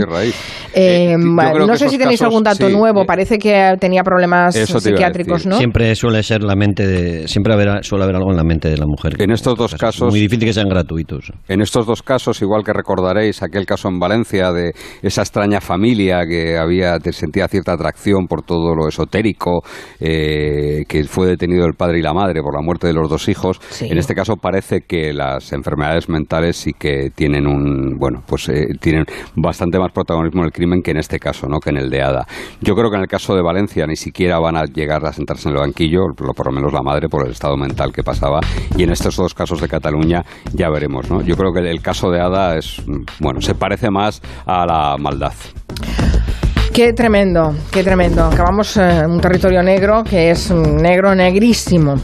Eh, 0.74 1.14
eh, 1.14 1.18
no 1.18 1.76
sé 1.76 1.90
si 1.90 1.98
tenéis 1.98 2.22
algún 2.22 2.44
dato 2.44 2.70
nuevo. 2.70 3.06
Parece 3.06 3.38
que 3.38 3.76
tenía 3.80 4.04
problemas 4.04 4.56
psiquiátricos, 4.56 5.46
¿no? 5.46 5.58
Siempre 5.58 5.96
suele 5.96 6.24
ser 6.24 6.44
la 6.44 6.56
mente 6.56 6.86
de, 6.86 7.28
siempre 7.28 7.54
suele 7.84 8.04
haber 8.04 8.16
algo 8.16 8.32
en 8.32 8.38
la 8.38 8.44
mente 8.44 8.70
de 8.70 8.78
la 8.78 8.86
mujer. 8.86 9.22
En 9.22 9.32
estos 9.32 9.58
dos 9.58 9.76
casos, 9.76 10.10
muy 10.10 10.20
difícil 10.20 10.48
que 10.48 10.54
sean 10.54 10.70
gratuitos. 10.70 11.32
En 11.48 11.62
estos 11.62 11.86
dos 11.86 12.04
casos, 12.04 12.42
igual 12.42 12.64
que 12.64 12.74
recordaréis 12.74 13.42
aquel 13.44 13.66
caso 13.66 13.88
en 13.88 14.00
Valencia 14.00 14.52
de 14.52 14.74
esa 15.02 15.22
extraña 15.22 15.62
familia 15.62 16.26
que 16.28 16.58
había 16.58 16.98
sentía 17.12 17.48
cierta 17.48 17.74
atracción 17.74 18.28
por 18.28 18.44
todo 18.48 18.74
lo 18.74 18.88
esotérico, 18.88 19.62
eh, 20.00 20.84
que 20.88 21.04
fue 21.04 21.28
detenido 21.28 21.66
el 21.66 21.74
padre 21.74 22.00
y 22.00 22.02
la 22.02 22.14
madre 22.14 22.42
por 22.42 22.56
la 22.56 22.62
muerte 22.62 22.88
de 22.88 22.94
los 22.94 23.10
dos 23.10 23.28
hijos. 23.30 23.60
En 23.82 23.98
este 23.98 24.16
caso 24.16 24.38
parece 24.38 24.82
que 24.88 25.14
las 25.14 25.54
enfermedades 25.54 26.10
mentales 26.10 26.58
sí 26.58 26.72
que 26.74 27.12
tienen 27.14 27.46
un, 27.46 27.98
bueno, 28.00 28.24
pues 28.26 28.50
eh, 28.50 28.68
tienen 28.80 29.06
bastante 29.36 29.78
más 29.78 29.92
protagonismo 29.92 30.42
en 30.42 30.46
el 30.48 30.52
crimen 30.52 30.82
que 30.82 30.92
en 30.92 30.98
este 30.98 31.20
caso, 31.20 31.48
¿no? 31.48 31.60
Que 31.60 31.70
en 31.70 31.78
el 31.78 31.90
de 31.90 32.02
Ada. 32.02 32.26
Yo 32.62 32.74
creo 32.74 32.90
que 32.90 32.96
en 32.96 33.04
el 33.04 33.08
caso 33.08 33.36
de 33.36 33.42
Valencia 33.42 33.86
ni 33.86 33.96
siquiera 33.96 34.40
van 34.40 34.56
a 34.56 34.64
llegar 34.64 35.06
a 35.06 35.14
sentarse 35.14 35.50
en 35.50 35.56
el 35.56 35.62
banquillo, 35.62 36.02
por 36.16 36.48
lo 36.48 36.52
menos 36.54 36.74
la 36.74 36.82
madre, 36.82 37.10
por 37.10 37.26
el 37.26 37.32
estado 37.32 37.58
mental 37.58 37.92
que 37.92 38.04
pasaba. 38.04 38.40
Y 38.78 38.84
en 38.84 38.92
estos 38.92 39.18
dos 39.18 39.34
casos 39.34 39.62
de 39.62 39.68
Cataluña 39.68 40.24
ya 40.54 40.70
veremos, 40.70 41.10
¿no? 41.10 41.22
Yo 41.22 41.36
creo 41.36 41.52
que 41.52 41.60
el 41.60 41.82
caso 41.82 42.10
de 42.10 42.22
Ada 42.22 42.58
es, 42.58 42.82
bueno, 43.20 43.42
se 43.42 43.56
parece 43.56 43.90
más 43.92 44.22
a 44.46 44.66
la 44.66 44.96
maldad. 44.98 45.34
Qué 46.74 46.94
tremendo, 46.94 47.56
qué 47.72 47.84
tremendo. 47.84 48.24
Acabamos 48.26 48.78
en 48.78 48.90
eh, 48.90 49.06
un 49.08 49.20
territorio 49.20 49.64
negro 49.64 50.04
que 50.04 50.32
es 50.32 50.52
negro, 50.52 51.16
negrísimo. 51.16 51.96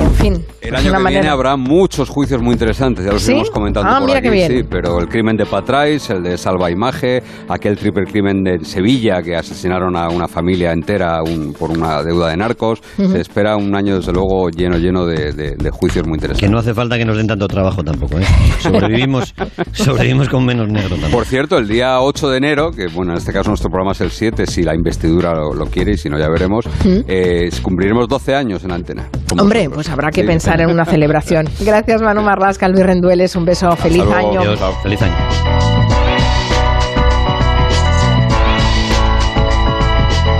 En 0.00 0.14
fin. 0.14 0.44
El 0.60 0.74
año 0.76 0.92
que 0.92 1.08
viene 1.08 1.28
habrá 1.28 1.56
muchos 1.56 2.08
juicios 2.08 2.40
muy 2.42 2.52
interesantes, 2.52 3.04
ya 3.04 3.12
los 3.12 3.22
¿Sí? 3.22 3.32
iremos 3.32 3.50
comentando 3.50 3.90
Ah, 3.90 3.98
por 3.98 4.06
mira 4.06 4.18
aquí, 4.18 4.28
qué 4.28 4.34
bien. 4.34 4.50
sí, 4.50 4.62
pero 4.68 4.98
el 4.98 5.08
crimen 5.08 5.36
de 5.36 5.46
Patrais, 5.46 6.10
el 6.10 6.22
de 6.22 6.36
Salva 6.36 6.70
Imaje, 6.70 7.22
aquel 7.48 7.76
triple 7.78 8.04
crimen 8.04 8.42
de 8.44 8.64
Sevilla 8.64 9.22
que 9.22 9.34
asesinaron 9.36 9.96
a 9.96 10.08
una 10.08 10.28
familia 10.28 10.72
entera 10.72 11.22
un- 11.22 11.52
por 11.54 11.70
una 11.70 12.02
deuda 12.02 12.28
de 12.28 12.36
narcos, 12.36 12.80
se 12.96 13.20
espera 13.20 13.56
un 13.56 13.74
año 13.74 13.96
desde 13.96 14.12
luego 14.12 14.48
lleno 14.50 14.76
lleno 14.78 15.06
de, 15.06 15.32
de- 15.32 15.56
de 15.56 15.70
juicios 15.70 16.06
muy 16.06 16.18
Que 16.18 16.26
interesantes. 16.26 16.50
no 16.50 16.58
hace 16.58 16.74
falta 16.74 16.96
que 16.98 17.04
nos 17.04 17.16
den 17.16 17.26
tanto 17.26 17.48
trabajo 17.48 17.82
tampoco, 17.82 18.18
¿eh? 18.18 18.24
Sobrevivimos, 18.60 19.34
sobrevivimos 19.72 20.28
con 20.28 20.44
menos 20.44 20.68
negro 20.68 20.90
también. 20.90 21.10
Por 21.12 21.24
cierto, 21.24 21.56
el 21.58 21.66
día 21.66 22.00
8 22.00 22.28
de 22.30 22.36
enero, 22.36 22.70
que 22.70 22.86
bueno, 22.88 23.12
en 23.12 23.18
este 23.18 23.32
caso 23.32 23.48
nuestro 23.50 23.70
programa 23.70 23.92
es 23.92 24.00
el 24.02 24.10
7, 24.10 24.46
si 24.46 24.62
la 24.62 24.74
investidura 24.74 25.34
lo, 25.34 25.54
lo 25.54 25.66
quiere 25.66 25.92
y 25.92 25.96
si 25.96 26.08
no 26.08 26.18
ya 26.18 26.28
veremos, 26.28 26.66
eh, 26.84 27.48
cumpliremos 27.62 28.06
12 28.08 28.34
años 28.34 28.62
en 28.64 28.72
antena. 28.72 29.08
Hombre, 29.38 29.60
vosotros. 29.68 29.74
pues 29.74 29.88
habrá 29.90 30.10
que 30.10 30.22
Sí. 30.22 30.26
pensar 30.26 30.60
en 30.60 30.70
una 30.70 30.84
celebración. 30.84 31.48
Gracias, 31.60 32.00
Manu 32.02 32.22
Marlasca, 32.22 32.68
Luis 32.68 32.84
Rendueles. 32.86 33.34
Un 33.36 33.44
beso. 33.44 33.74
Feliz 33.76 33.98
luego. 34.04 34.14
año. 34.14 34.40
Adiós, 34.40 34.60
feliz 34.82 35.00
año. 35.02 35.79